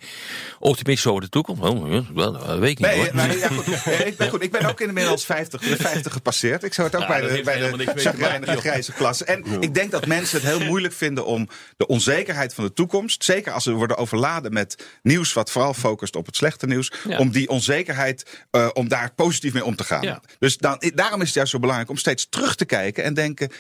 optimistisch 0.60 1.08
over 1.08 1.22
de 1.22 1.30
toekomst? 1.30 1.62
Oh, 1.62 1.92
ja, 1.92 2.04
wel, 2.14 2.32
dat 2.32 2.60
weet 2.60 2.70
ik 2.70 2.80
niet 2.80 2.88
Nee, 2.88 2.98
hoor. 2.98 3.16
maar, 3.16 3.38
ja, 3.38 3.48
goed. 3.48 3.66
Ja, 3.66 3.92
ik, 3.92 4.18
ben 4.18 4.30
goed. 4.30 4.44
ik 4.44 4.52
ben 4.52 4.66
ook 4.66 4.82
inmiddels 4.82 5.26
50, 5.26 5.62
de 5.62 5.76
50 5.76 6.14
gepasseerd. 6.14 6.64
Ik 6.64 6.74
zou 6.74 6.88
het 6.88 7.02
ook 7.02 7.08
bij 7.08 7.22
de, 7.22 7.42
bij 7.44 8.40
de 8.40 8.58
grijze 8.58 8.92
klasse. 8.92 9.26
En 9.26 9.46
ik 9.60 9.74
denk 9.74 9.92
dat 9.92 10.06
mensen 10.06 10.42
het 10.42 10.50
heel 10.50 10.66
moeilijk 10.66 10.94
vinden 10.94 11.26
om 11.26 11.50
de 11.78 11.88
onzekerheid 11.88 12.54
van 12.54 12.64
de 12.64 12.74
toekomst, 12.74 13.24
zeker 13.24 13.52
als 13.54 13.64
ze 13.64 13.72
worden 13.72 13.98
overladen 13.98 14.54
met 14.54 14.86
nieuws 15.02 15.34
wat 15.34 15.52
vooral 15.52 15.74
focust 15.74 16.16
op 16.16 16.26
het 16.26 16.36
slechte 16.36 16.66
nieuws, 16.66 16.92
om 17.18 17.32
die 17.32 17.50
onzekerheid, 17.50 18.46
eh, 18.52 18.70
om 18.74 18.88
daar 18.88 19.12
positief 19.16 19.54
mee 19.54 19.66
om 19.66 19.76
te 19.76 19.84
gaan. 19.84 20.20
Dus 20.40 20.58
dan, 20.58 20.82
daarom 20.96 21.22
is 21.22 21.28
het 21.28 21.36
juist 21.36 21.52
zo 21.52 21.60
belangrijk 21.60 21.90
om 21.90 21.98
steeds 21.98 22.28
terug 22.30 22.56
te 22.56 22.66
kijken 22.66 23.04
en 23.04 23.14
denken, 23.14 23.52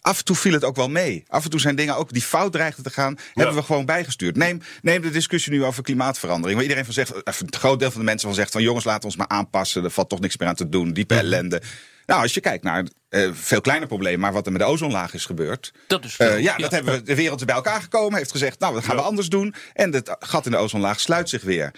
af 0.00 0.18
en 0.18 0.24
toe 0.24 0.36
viel 0.36 0.52
het 0.52 0.64
ook 0.64 0.76
wel 0.76 0.88
mee. 0.88 1.24
Af 1.28 1.44
en 1.44 1.50
toe 1.50 1.60
zijn 1.60 1.76
dingen 1.76 1.96
ook 1.96 2.12
die 2.12 2.22
fout 2.22 2.52
dreigden 2.52 2.84
te 2.84 2.90
gaan, 2.90 3.18
hebben 3.34 3.54
we 3.54 3.62
gewoon 3.62 3.86
bijgestuurd. 3.86 4.36
Neem, 4.36 4.60
neem 4.82 5.02
de 5.02 5.10
discussie 5.10 5.52
nu 5.52 5.64
over 5.64 5.82
klimaatverandering. 5.82 6.54
Waar 6.54 6.62
iedereen 6.62 6.84
van 6.84 6.94
zegt, 6.94 7.22
eh, 7.22 7.34
een 7.40 7.54
groot 7.54 7.78
deel 7.78 7.90
van 7.90 8.00
de 8.00 8.06
mensen 8.06 8.28
van 8.28 8.36
zegt 8.36 8.52
van 8.52 8.62
jongens, 8.62 8.84
laten 8.84 9.00
we 9.00 9.06
ons 9.06 9.16
maar 9.16 9.28
aanpassen. 9.28 9.84
Er 9.84 9.90
valt 9.90 10.08
toch 10.08 10.20
niks 10.20 10.36
meer 10.36 10.48
aan 10.48 10.54
te 10.54 10.68
doen. 10.68 10.92
Diepe 10.92 11.14
ellende. 11.14 11.62
Nou, 12.06 12.22
als 12.22 12.34
je 12.34 12.40
kijkt 12.40 12.64
naar 12.64 12.86
eh, 13.08 13.30
veel 13.32 13.60
kleiner 13.60 13.88
probleem, 13.88 14.18
maar 14.18 14.32
wat 14.32 14.46
er 14.46 14.52
met 14.52 14.60
de 14.60 14.66
ozonlaag 14.66 15.14
is 15.14 15.24
gebeurd. 15.24 15.72
Dat 15.86 16.04
is 16.04 16.16
Eh, 16.16 16.40
ja. 16.40 16.56
dat 16.56 16.70
hebben 16.70 16.94
we, 16.94 17.02
de 17.02 17.14
wereld 17.14 17.38
is 17.40 17.46
bij 17.46 17.54
elkaar 17.54 17.80
gekomen, 17.82 18.18
heeft 18.18 18.30
gezegd, 18.30 18.58
nou, 18.58 18.74
dat 18.74 18.84
gaan 18.84 18.96
we 18.96 19.02
anders 19.02 19.28
doen. 19.28 19.54
En 19.72 19.92
het 19.92 20.16
gat 20.18 20.44
in 20.46 20.50
de 20.50 20.56
ozonlaag 20.56 21.00
sluit 21.00 21.28
zich 21.28 21.42
weer. 21.42 21.74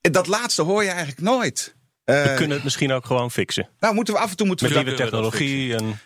En 0.00 0.12
dat 0.12 0.26
laatste 0.26 0.62
hoor 0.62 0.82
je 0.82 0.88
eigenlijk 0.88 1.20
nooit. 1.20 1.74
Eh, 2.06 2.22
We 2.22 2.34
kunnen 2.34 2.54
het 2.56 2.64
misschien 2.64 2.92
ook 2.92 3.06
gewoon 3.06 3.30
fixen. 3.30 3.68
nou, 3.80 3.94
moeten 3.94 4.14
we 4.14 4.20
af 4.20 4.30
en 4.30 4.36
toe 4.36 4.46
moeten 4.46 4.66
Met 4.72 4.76
nieuwe 4.84 4.98
technologie. 4.98 5.74
En, 5.76 5.98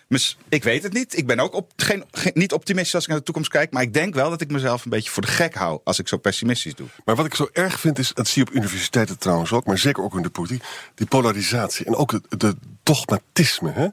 Ik 0.49 0.65
weet 0.65 0.83
het 0.83 0.93
niet. 0.93 1.17
Ik 1.19 1.27
ben 1.27 1.41
ook 1.41 1.55
op, 1.55 1.71
geen, 1.77 2.05
geen- 2.11 2.33
niet 2.35 2.53
optimistisch 2.53 2.95
als 2.95 3.03
ik 3.03 3.09
naar 3.09 3.19
de 3.19 3.25
toekomst 3.25 3.51
kijk. 3.51 3.73
Maar 3.73 3.83
ik 3.83 3.95
denk 3.95 4.15
wel 4.15 4.31
dat 4.31 4.41
ik 4.41 4.51
mezelf 4.51 4.85
een 4.85 4.91
beetje 4.91 5.11
voor 5.11 5.23
de 5.23 5.29
gek 5.29 5.55
hou 5.55 5.81
als 5.85 5.99
ik 5.99 6.09
zo 6.09 6.17
pessimistisch 6.17 6.75
doe. 6.75 6.87
Maar 7.05 7.17
wat 7.17 7.27
ik 7.27 7.35
zo 7.35 7.49
erg 7.53 7.81
vind 7.81 7.99
is, 7.99 8.13
dat 8.15 8.29
zie 8.29 8.43
je 8.45 8.49
op 8.51 8.57
universiteiten 8.57 9.19
trouwens 9.19 9.53
ook, 9.53 9.67
maar 9.67 9.79
zeker 9.79 10.03
ook 10.03 10.17
in 10.17 10.23
de 10.23 10.31
politiek, 10.31 10.65
die 10.95 11.07
polarisatie 11.07 11.87
en 11.87 11.95
ook 11.95 12.13
het 12.13 12.25
de 12.29 12.55
dogmatisme. 12.83 13.71
Hè? 13.73 13.81
Neem 13.81 13.93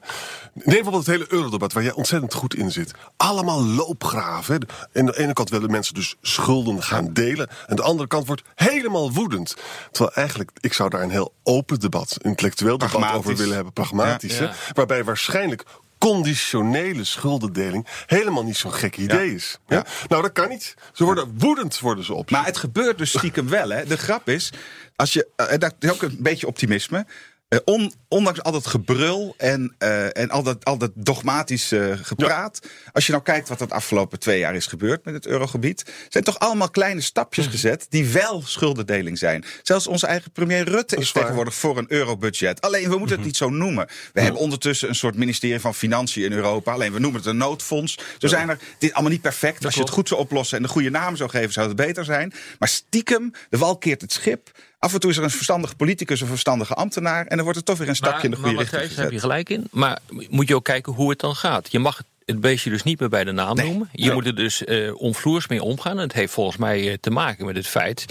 bijvoorbeeld 0.64 1.06
het 1.06 1.14
hele 1.14 1.26
eurodebat 1.32 1.72
waar 1.72 1.82
jij 1.82 1.92
ontzettend 1.92 2.34
goed 2.34 2.54
in 2.54 2.70
zit. 2.70 2.90
Allemaal 3.16 3.64
loopgraven. 3.64 4.66
En 4.92 5.00
aan 5.00 5.06
de 5.06 5.18
ene 5.18 5.32
kant 5.32 5.50
willen 5.50 5.70
mensen 5.70 5.94
dus 5.94 6.16
schulden 6.22 6.82
gaan 6.82 7.12
delen. 7.12 7.48
En 7.66 7.76
de 7.76 7.82
andere 7.82 8.08
kant 8.08 8.26
wordt 8.26 8.42
helemaal 8.54 9.12
woedend. 9.12 9.56
Terwijl 9.90 10.16
eigenlijk, 10.16 10.50
ik 10.60 10.72
zou 10.72 10.90
daar 10.90 11.02
een 11.02 11.10
heel 11.10 11.32
open 11.42 11.80
debat, 11.80 11.96
intellectueel 12.22 12.78
debat 12.78 13.12
over 13.12 13.36
willen 13.36 13.54
hebben. 13.54 13.72
Pragmatisch. 13.72 14.38
Ja. 14.38 14.46
hè? 14.46 14.72
Waarbij 14.72 15.04
waarschijnlijk 15.04 15.64
conditionele 15.98 17.04
schuldendeling 17.04 17.86
helemaal 18.06 18.44
niet 18.44 18.56
zo'n 18.56 18.72
gek 18.72 18.96
idee 18.96 19.34
is. 19.34 19.58
Ja? 19.66 19.84
Nou, 20.08 20.22
dat 20.22 20.32
kan 20.32 20.48
niet. 20.48 20.74
Ze 20.92 21.04
worden 21.04 21.34
woedend 21.38 21.78
worden 21.78 22.04
ze 22.04 22.14
op. 22.14 22.30
Maar 22.30 22.44
het 22.44 22.56
gebeurt 22.56 22.98
dus 22.98 23.10
stiekem 23.10 23.48
wel. 23.48 23.68
Hè. 23.68 23.84
De 23.84 23.96
grap 23.96 24.28
is, 24.28 24.52
als 24.96 25.12
je, 25.12 25.28
eh, 25.36 25.58
dat 25.58 25.74
is 25.80 25.90
ook 25.90 26.02
een 26.02 26.16
beetje 26.18 26.46
optimisme. 26.46 27.06
Eh, 27.48 27.58
on- 27.64 27.92
ondanks 28.08 28.42
al 28.42 28.52
dat 28.52 28.66
gebrul 28.66 29.34
en, 29.36 29.74
eh, 29.78 30.16
en 30.16 30.30
al, 30.30 30.42
dat, 30.42 30.64
al 30.64 30.78
dat 30.78 30.90
dogmatisch 30.94 31.72
eh, 31.72 31.92
gepraat. 32.02 32.60
Als 32.92 33.06
je 33.06 33.12
nou 33.12 33.24
kijkt 33.24 33.48
wat 33.48 33.60
er 33.60 33.68
de 33.68 33.74
afgelopen 33.74 34.18
twee 34.18 34.38
jaar 34.38 34.54
is 34.54 34.66
gebeurd 34.66 35.04
met 35.04 35.14
het 35.14 35.26
eurogebied. 35.26 35.84
zijn 36.08 36.24
toch 36.24 36.38
allemaal 36.38 36.70
kleine 36.70 37.00
stapjes 37.00 37.44
Hm. 37.44 37.50
gezet 37.50 37.86
die 37.88 38.06
wel 38.06 38.42
schuldendeling 38.44 39.18
zijn. 39.18 39.44
Zelfs 39.62 39.86
onze 39.86 40.06
eigen 40.06 40.30
premier 40.30 40.68
Rutte 40.68 40.96
is, 40.96 41.12
tegenwoordig 41.12 41.54
voor 41.54 41.78
een 41.78 41.86
eurobudget. 41.88 42.60
Alleen 42.60 42.90
we 42.90 42.98
moeten 42.98 43.16
het 43.16 43.24
niet 43.24 43.36
zo 43.36 43.50
noemen. 43.50 43.88
We 44.12 44.20
hebben 44.20 44.40
ondertussen 44.40 44.88
een 44.88 44.94
soort 44.94 45.16
ministerie 45.16 45.60
van 45.60 45.74
Financiën 45.74 46.24
in 46.24 46.32
Europa. 46.32 46.72
Alleen 46.72 46.92
we 46.92 46.98
noemen 46.98 47.20
het 47.20 47.28
een 47.28 47.36
noodfonds. 47.36 47.98
Zo 48.18 48.26
zijn 48.26 48.48
er, 48.48 48.58
dit 48.58 48.88
is 48.88 48.92
allemaal 48.92 49.12
niet 49.12 49.22
perfect. 49.22 49.64
Als 49.64 49.74
je 49.74 49.80
het 49.80 49.90
goed 49.90 50.08
zou 50.08 50.20
oplossen 50.20 50.56
en 50.56 50.62
de 50.62 50.68
goede 50.68 50.90
naam 50.90 51.16
zou 51.16 51.30
geven, 51.30 51.52
zou 51.52 51.66
het 51.68 51.76
beter 51.76 52.04
zijn. 52.04 52.32
Maar 52.58 52.68
stiekem, 52.68 53.32
de 53.50 53.58
wal 53.58 53.78
keert 53.78 54.00
het 54.00 54.12
schip. 54.12 54.50
Af 54.78 54.94
en 54.94 55.00
toe 55.00 55.10
is 55.10 55.16
er 55.16 55.22
een 55.22 55.30
verstandige 55.30 55.76
politicus, 55.76 56.20
een 56.20 56.26
verstandige 56.26 56.74
ambtenaar. 56.74 57.26
En 57.26 57.34
dan 57.36 57.44
wordt 57.44 57.58
er 57.58 57.64
toch 57.64 57.78
weer 57.78 57.88
een 57.88 57.96
stapje 58.06 58.24
in 58.24 58.30
de 58.30 58.36
goede 58.36 58.52
maar 58.52 58.60
richting 58.62 58.80
Matthijs, 58.80 58.94
daar 58.94 59.04
heb 59.04 59.14
je 59.14 59.20
gelijk 59.20 59.48
in. 59.50 59.68
Maar 59.70 59.98
moet 60.30 60.48
je 60.48 60.54
ook 60.54 60.64
kijken 60.64 60.92
hoe 60.92 61.10
het 61.10 61.18
dan 61.20 61.34
gaat. 61.36 61.72
Je 61.72 61.78
mag 61.78 61.96
het- 62.24 62.40
beestje 62.40 62.70
dus 62.70 62.82
niet 62.82 63.00
meer 63.00 63.08
bij 63.08 63.24
de 63.24 63.32
naam 63.32 63.56
Nee. 63.56 63.66
noemen. 63.66 63.88
Je 63.92 64.12
moet 64.12 64.26
er 64.26 64.34
dus 64.34 64.64
eh 64.64 65.00
omvloers 65.00 65.46
mee 65.48 65.62
omgaan. 65.62 65.96
En 65.96 66.02
het 66.02 66.12
heeft 66.12 66.32
volgens 66.32 66.56
mij 66.56 66.88
eh, 66.88 66.94
te 67.00 67.10
maken 67.10 67.46
met 67.46 67.56
het 67.56 67.66
feit... 67.66 68.04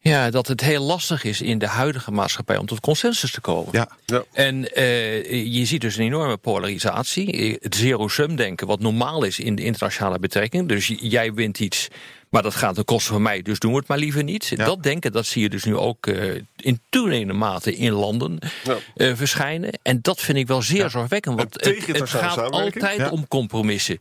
Ja, 0.00 0.30
dat 0.30 0.46
het 0.46 0.60
heel 0.60 0.82
lastig 0.82 1.24
is 1.24 1.40
in 1.40 1.58
de 1.58 1.66
huidige 1.66 2.10
maatschappij 2.10 2.56
om 2.56 2.66
tot 2.66 2.80
consensus 2.80 3.30
te 3.32 3.40
komen. 3.40 3.68
Ja. 3.72 3.88
Ja. 4.06 4.22
En 4.32 4.72
eh, 4.74 5.54
je 5.54 5.64
ziet 5.64 5.80
dus 5.80 5.96
een 5.96 6.04
enorme 6.04 6.36
polarisatie. 6.36 7.58
Het 7.60 7.74
zero-sum 7.74 8.36
denken, 8.36 8.66
wat 8.66 8.80
normaal 8.80 9.24
is 9.24 9.38
in 9.38 9.54
de 9.54 9.64
internationale 9.64 10.18
betrekking. 10.18 10.68
Dus 10.68 10.92
jij 11.00 11.32
wint 11.32 11.58
iets, 11.58 11.88
maar 12.30 12.42
dat 12.42 12.54
gaat 12.54 12.74
ten 12.74 12.84
koste 12.84 13.12
van 13.12 13.22
mij, 13.22 13.42
dus 13.42 13.58
doen 13.58 13.70
we 13.72 13.78
het 13.78 13.88
maar 13.88 13.98
liever 13.98 14.22
niet. 14.22 14.56
Dat 14.56 14.82
denken, 14.82 15.12
dat 15.12 15.26
zie 15.26 15.42
je 15.42 15.48
dus 15.48 15.64
nu 15.64 15.76
ook 15.76 16.06
eh, 16.06 16.34
in 16.56 16.80
toenemende 16.88 17.32
mate 17.32 17.76
in 17.76 17.92
landen 17.92 18.38
Ja. 18.64 18.76
eh, 18.96 19.12
verschijnen. 19.14 19.78
En 19.82 19.98
dat 20.02 20.20
vind 20.20 20.38
ik 20.38 20.46
wel 20.46 20.62
zeer 20.62 20.90
zorgwekkend, 20.90 21.36
want 21.36 21.54
het, 21.54 21.64
het 21.86 22.10
gaat 22.10 22.36
altijd 22.50 23.10
om 23.10 23.28
compromissen. 23.28 23.98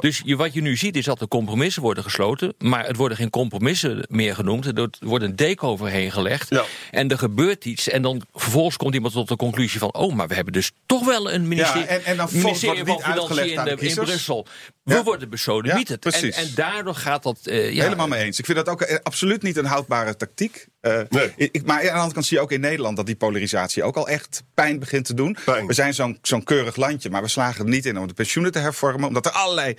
Dus 0.00 0.22
je, 0.24 0.36
wat 0.36 0.54
je 0.54 0.60
nu 0.60 0.76
ziet 0.76 0.96
is 0.96 1.04
dat 1.04 1.20
er 1.20 1.28
compromissen 1.28 1.82
worden 1.82 2.02
gesloten, 2.04 2.54
maar 2.58 2.86
het 2.86 2.96
worden 2.96 3.16
geen 3.16 3.30
compromissen 3.30 4.04
meer 4.08 4.34
genoemd. 4.34 4.66
Er 4.78 4.88
wordt 5.00 5.24
een 5.24 5.36
deken 5.36 5.68
overheen 5.68 6.12
gelegd 6.12 6.50
en 6.90 7.08
er 7.08 7.18
gebeurt 7.18 7.64
iets. 7.64 7.88
En 7.88 8.02
dan 8.02 8.22
vervolgens 8.34 8.76
komt 8.76 8.94
iemand 8.94 9.12
tot 9.12 9.28
de 9.28 9.36
conclusie 9.36 9.78
van, 9.78 9.94
oh, 9.94 10.14
maar 10.14 10.28
we 10.28 10.34
hebben 10.34 10.52
dus 10.52 10.70
toch 10.86 11.04
wel 11.04 11.32
een 11.32 11.48
ministerie, 11.48 11.82
Ja, 11.82 11.88
en- 11.88 12.04
en 12.04 12.16
dan 12.16 12.28
ministerie 12.32 12.84
van 12.84 13.00
Financiën 13.02 13.66
in, 13.66 13.78
in. 13.78 13.94
Brussel. 13.94 14.46
We 14.82 15.02
worden 15.02 15.28
besodemieterd. 15.30 16.06
En, 16.06 16.32
en 16.32 16.50
daardoor 16.54 16.94
gaat 16.94 17.22
dat... 17.22 17.38
eh, 17.46 17.67
Helemaal 17.70 18.08
mee 18.08 18.24
eens. 18.24 18.38
Ik 18.38 18.44
vind 18.44 18.58
dat 18.58 18.68
ook 18.68 18.82
eh, 18.82 18.96
absoluut 19.02 19.42
niet 19.42 19.56
een 19.56 19.64
houdbare 19.64 20.16
tactiek. 20.16 20.66
Eh, 20.80 21.00
Nee. 21.08 21.32
ik, 21.36 21.64
maar 21.66 21.76
aan 21.78 21.82
de 21.84 21.90
andere 21.90 22.12
kant 22.12 22.26
zie 22.26 22.36
je 22.36 22.42
ook 22.42 22.52
in 22.52 22.60
Nederland 22.60 22.96
dat 22.96 23.06
die 23.06 23.16
polarisatie 23.16 23.82
ook 23.82 23.96
al 23.96 24.08
echt 24.08 24.42
pijn 24.54 24.78
begint 24.78 25.04
te 25.04 25.14
doen. 25.14 25.36
Pijn. 25.44 25.66
We 25.66 25.72
zijn 25.72 25.94
zo'n 25.94 26.18
zo'n 26.22 26.44
keurig 26.44 26.76
landje, 26.76 27.10
maar 27.10 27.22
we 27.22 27.28
slagen 27.28 27.64
er 27.64 27.70
niet 27.70 27.86
in 27.86 27.98
om 27.98 28.06
de 28.06 28.14
pensioenen 28.14 28.52
te 28.52 28.58
hervormen. 28.58 29.08
Omdat 29.08 29.26
er 29.26 29.32
allerlei 29.32 29.76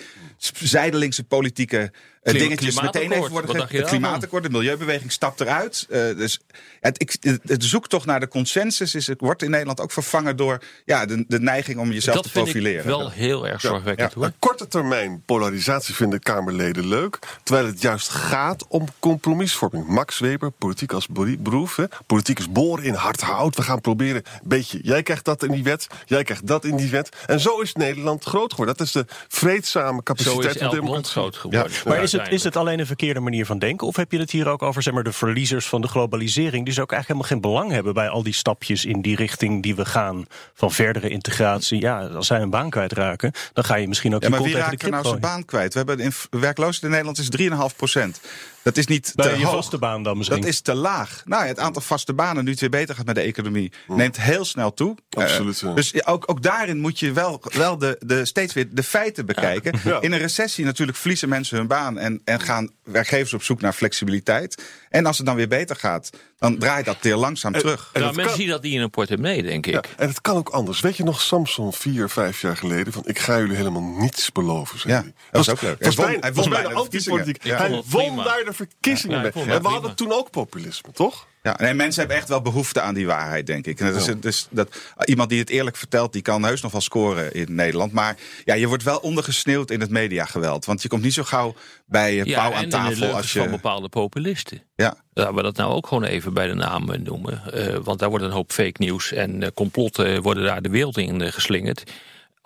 zijdelingse 0.54 1.24
politieke 1.24 1.78
eh, 1.78 2.34
Klima- 2.34 2.40
dingetjes 2.48 2.82
meteen 2.82 3.12
even 3.12 3.30
worden 3.30 3.42
Wat 3.46 3.52
ge- 3.52 3.58
dacht 3.58 3.72
je 3.72 3.78
Het 3.78 3.88
klimaatakkoord, 3.88 4.44
de 4.44 4.50
milieubeweging 4.50 5.12
stapt 5.12 5.42
eruit. 5.42 5.86
Eh, 5.90 6.02
dus 6.18 6.40
het, 6.80 7.02
ik, 7.02 7.16
het, 7.20 7.40
het 7.46 7.64
zoektocht 7.64 8.06
naar 8.06 8.20
de 8.20 8.28
consensus 8.28 8.96
is, 8.96 9.08
het 9.08 9.22
wordt 9.22 9.44
in 9.44 9.50
Nederland 9.50 9.80
ook 9.82 9.92
vervangen 9.92 10.36
door 10.36 10.62
ja, 10.86 11.06
de, 11.06 11.26
de 11.28 11.40
neiging 11.40 11.80
om 11.80 11.92
jezelf 11.92 12.16
dat 12.16 12.24
te 12.26 12.30
vind 12.32 12.44
profileren. 12.44 12.80
ik 12.80 12.86
wel 12.86 13.12
heel 13.12 13.48
erg 13.48 13.62
zorgwekkend. 13.62 14.14
ja. 14.20 14.32
korte 14.40 14.68
termijn 14.68 15.22
polarisatie 15.26 15.96
vinden 15.96 16.20
Kamerleden 16.20 16.88
leuk. 16.88 17.20
Terwijl 17.44 17.66
het 17.68 17.82
juist 17.82 18.10
gaat 18.10 18.68
om 18.68 18.86
compromisvorming. 19.00 19.88
Max 19.88 20.20
Weber, 20.20 20.52
politiek 20.52 20.89
als 20.94 21.08
beroep. 21.40 21.76
Hè. 21.76 21.84
Politiek 22.06 22.40
is 22.40 22.52
boren 22.52 22.84
in 22.84 22.94
hard 22.94 23.22
hout. 23.22 23.56
We 23.56 23.62
gaan 23.62 23.82
proberen 23.82 24.24
een 24.26 24.40
beetje. 24.44 24.80
Jij 24.84 25.04
krijgt 25.04 25.26
dat 25.26 25.44
in 25.44 25.52
die 25.52 25.64
wet. 25.64 25.88
Jij 26.06 26.24
krijgt 26.24 26.48
dat 26.48 26.66
in 26.66 26.76
die 26.76 26.90
wet. 26.90 27.10
En 27.26 27.40
zo 27.40 27.60
is 27.60 27.74
Nederland 27.74 28.24
groot 28.24 28.52
geworden. 28.52 28.78
Dat 28.78 28.86
is 28.86 28.92
de 28.92 29.06
vreedzame 29.28 29.96
Zo 29.96 30.02
capaciteit 30.04 30.56
is 30.56 30.62
van 30.62 30.62
elk 30.62 30.72
land 30.72 30.86
democratie. 30.86 31.12
groot 31.12 31.36
geworden. 31.36 31.72
maar 31.86 32.04
is 32.04 32.12
het, 32.12 32.28
is 32.30 32.44
het 32.44 32.56
alleen 32.56 32.80
een 32.80 32.86
verkeerde 32.86 33.20
manier 33.20 33.46
van 33.46 33.60
denken? 33.60 33.88
Of 33.88 33.96
heb 33.96 34.12
je 34.12 34.20
het 34.20 34.32
hier 34.32 34.48
ook 34.48 34.62
over 34.62 34.82
zeg 34.82 34.94
maar, 34.94 35.04
de 35.04 35.12
verliezers 35.12 35.68
van 35.68 35.82
de 35.82 35.88
globalisering... 35.88 36.66
die 36.66 36.74
ze 36.74 36.82
ook 36.82 36.92
eigenlijk 36.92 37.22
helemaal 37.22 37.52
geen 37.52 37.52
belang 37.52 37.72
hebben 37.76 37.94
bij 37.94 38.10
al 38.10 38.24
die 38.24 38.34
stapjes 38.34 38.86
in 38.86 39.02
die 39.02 39.16
richting 39.16 39.64
die 39.64 39.76
we 39.76 39.86
gaan... 39.86 40.26
van 40.54 40.72
verdere 40.72 41.10
integratie. 41.10 41.82
Ja, 41.82 42.08
als 42.08 42.28
zij 42.28 42.42
een 42.42 42.50
baan 42.50 42.70
kwijtraken, 42.70 43.32
dan 43.54 43.64
ga 43.64 43.76
je 43.76 43.88
misschien 43.88 44.16
ook 44.16 44.22
Ja, 44.22 44.28
je 44.28 44.34
maar 44.34 44.44
wie 44.44 44.54
de 44.54 44.60
raakt 44.60 44.84
er 44.84 44.90
nou 44.90 45.06
zijn 45.08 45.20
baan 45.20 45.46
kwijt? 45.46 45.74
We 45.74 45.78
hebben 45.78 46.00
in 46.00 46.14
werkloosheid 46.30 46.84
in 46.84 46.90
Nederland 46.90 47.18
is 47.18 47.30
3,5 47.72 47.76
procent. 47.76 48.20
Dat 48.64 48.78
is 48.78 48.88
niet 48.88 49.12
Bij 49.16 49.30
te 49.32 49.38
je 49.38 49.46
hoog. 49.46 49.54
vaste 49.56 49.78
baan 49.78 50.04
dan 50.04 50.18
misschien. 50.18 50.40
Dat 50.42 50.50
is 50.50 50.62
te 50.62 50.74
laag. 50.74 51.22
Nou, 51.26 51.42
ja, 51.44 51.48
het 51.48 51.60
aantal 51.60 51.82
vaste 51.82 52.14
banen, 52.14 52.44
nu 52.44 52.52
het 52.52 52.60
weer 52.60 52.70
beter 52.70 52.96
gaat 52.96 53.06
met 53.06 53.16
de 53.16 53.22
economie, 53.22 53.72
neemt 53.88 54.22
heel 54.22 54.46
snel 54.46 54.74
toe. 54.74 54.96
Absoluut, 55.10 55.62
Eh, 55.62 55.68
ja. 55.70 55.74
dus 55.76 56.06
ook, 56.06 56.24
ook 56.26 56.42
daarin 56.42 56.80
moet 56.80 57.00
je 57.00 57.12
wel, 57.12 57.42
wel 57.54 57.78
de, 57.78 57.96
de, 58.00 58.26
steeds 58.26 58.54
weer 58.54 58.68
de 58.72 58.84
feiten 58.84 59.26
bekijken. 59.26 59.80
Ja. 59.84 60.02
In 60.02 60.12
een 60.12 60.20
recessie 60.20 60.66
natuurlijk 60.66 60.98
verliezen 60.98 61.30
mensen 61.30 61.58
hun 61.58 61.68
baan 61.68 61.98
en, 61.98 62.22
en 62.26 62.40
gaan 62.40 62.70
werkgevers 62.92 63.34
op 63.34 63.44
zoek 63.44 63.62
naar 63.62 63.74
flexibiliteit. 63.74 64.64
En 64.90 65.06
als 65.06 65.18
het 65.18 65.26
dan 65.26 65.36
weer 65.36 65.48
beter 65.48 65.76
gaat, 65.76 66.10
dan 66.38 66.58
draait 66.58 66.86
dat 66.86 66.98
weer 67.02 67.16
langzaam 67.16 67.54
terug. 67.54 67.90
En 67.94 68.02
nou, 68.02 68.06
dat 68.06 68.16
mensen 68.16 68.24
kan- 68.26 68.36
zien 68.42 68.48
dat 68.50 68.62
niet 68.62 68.74
in 68.74 68.82
een 68.82 68.90
portemonnee, 68.90 69.44
denk 69.44 69.66
ik. 69.66 69.74
Ja, 69.74 69.82
en 69.98 70.08
het 70.08 70.22
kan 70.22 70.36
ook 70.38 70.50
anders. 70.50 70.80
Weet 70.82 70.98
je 70.98 71.04
nog 71.04 71.22
Samson 71.22 71.74
vier, 71.74 72.10
vijf 72.10 72.42
jaar 72.42 72.58
geleden? 72.58 72.94
Van 72.94 73.04
ik 73.06 73.20
ga 73.20 73.38
jullie 73.38 73.56
helemaal 73.56 73.82
niets 73.82 74.32
beloven. 74.32 74.80
zei 74.80 74.94
Ja, 74.94 75.02
hij. 75.02 75.14
dat 75.32 75.46
was 75.46 75.50
ook 75.56 75.62
leuk. 75.62 75.80
Hij 75.80 75.88
Was 75.88 75.96
won- 75.96 76.18
hij 76.20 76.34
won 76.34 76.50
bijna 76.50 76.70
de 76.70 76.76
verkiezingen. 76.76 77.20
antipolitiek. 77.20 77.44
Ja. 77.44 77.58
Hij 77.58 77.84
won 77.86 78.16
daar 78.24 78.44
de 78.46 78.54
verkiezingen 78.54 79.22
mee. 79.22 79.32
en 79.32 79.62
we 79.62 79.68
hadden 79.68 79.96
toen 79.96 80.12
ook 80.12 80.30
populisme, 80.32 80.92
toch? 80.94 81.28
Ja, 81.42 81.56
nee, 81.60 81.74
mensen 81.74 82.00
hebben 82.00 82.18
echt 82.18 82.30
wel 82.30 82.42
behoefte 82.42 82.82
aan 82.82 82.94
die 82.94 83.06
waarheid, 83.06 83.48
denk 83.48 83.66
ik. 83.66 83.80
En 83.80 83.94
dat 83.94 84.08
is, 84.08 84.16
dus 84.20 84.48
dat, 84.52 84.78
iemand 85.06 85.30
die 85.30 85.40
het 85.40 85.50
eerlijk 85.50 85.76
vertelt, 85.76 86.14
die 86.14 86.22
kan 86.22 86.44
heus 86.44 86.62
nog 86.62 86.72
wel 86.72 86.82
scoren 86.82 87.34
in 87.34 87.56
Nederland. 87.56 87.92
Maar 87.92 88.18
ja, 88.46 88.54
je 88.54 88.68
wordt 88.68 88.84
wel 88.84 88.98
ondergesneeuwd 88.98 89.72
in 89.72 89.80
het 89.80 89.90
mediageweld. 89.90 90.66
Want 90.66 90.82
je 90.82 90.88
komt 90.88 91.02
niet 91.02 91.14
zo 91.14 91.24
gauw 91.24 91.56
bij 91.86 92.16
uh, 92.16 92.36
pauw 92.36 92.52
en 92.52 92.56
aan 92.56 92.64
in 92.64 92.70
de 92.70 92.76
tafel 92.76 93.16
als 93.16 93.34
je... 93.34 93.40
van 93.40 93.50
bepaalde 93.52 93.90
populisten. 93.90 94.64
Ja, 94.76 94.98
Laten 95.14 95.36
we 95.36 95.42
dat 95.42 95.56
nou 95.56 95.74
ook 95.74 95.88
gewoon 95.88 96.04
even 96.04 96.34
bij 96.34 96.48
de 96.48 96.54
naam 96.54 96.92
eh, 96.92 97.00
noemen. 97.00 97.54
Eh, 97.54 97.78
want 97.84 98.00
daar 98.00 98.10
wordt 98.10 98.26
een 98.26 98.32
hoop 98.32 98.52
fake 98.52 98.76
nieuws 98.78 99.12
en 99.12 99.44
eh, 99.44 99.50
complotten 99.54 100.22
worden 100.22 100.44
daar 100.44 100.62
de 100.62 100.70
wereld 100.70 100.98
in 100.98 101.22
eh, 101.22 101.32
geslingerd. 101.32 101.84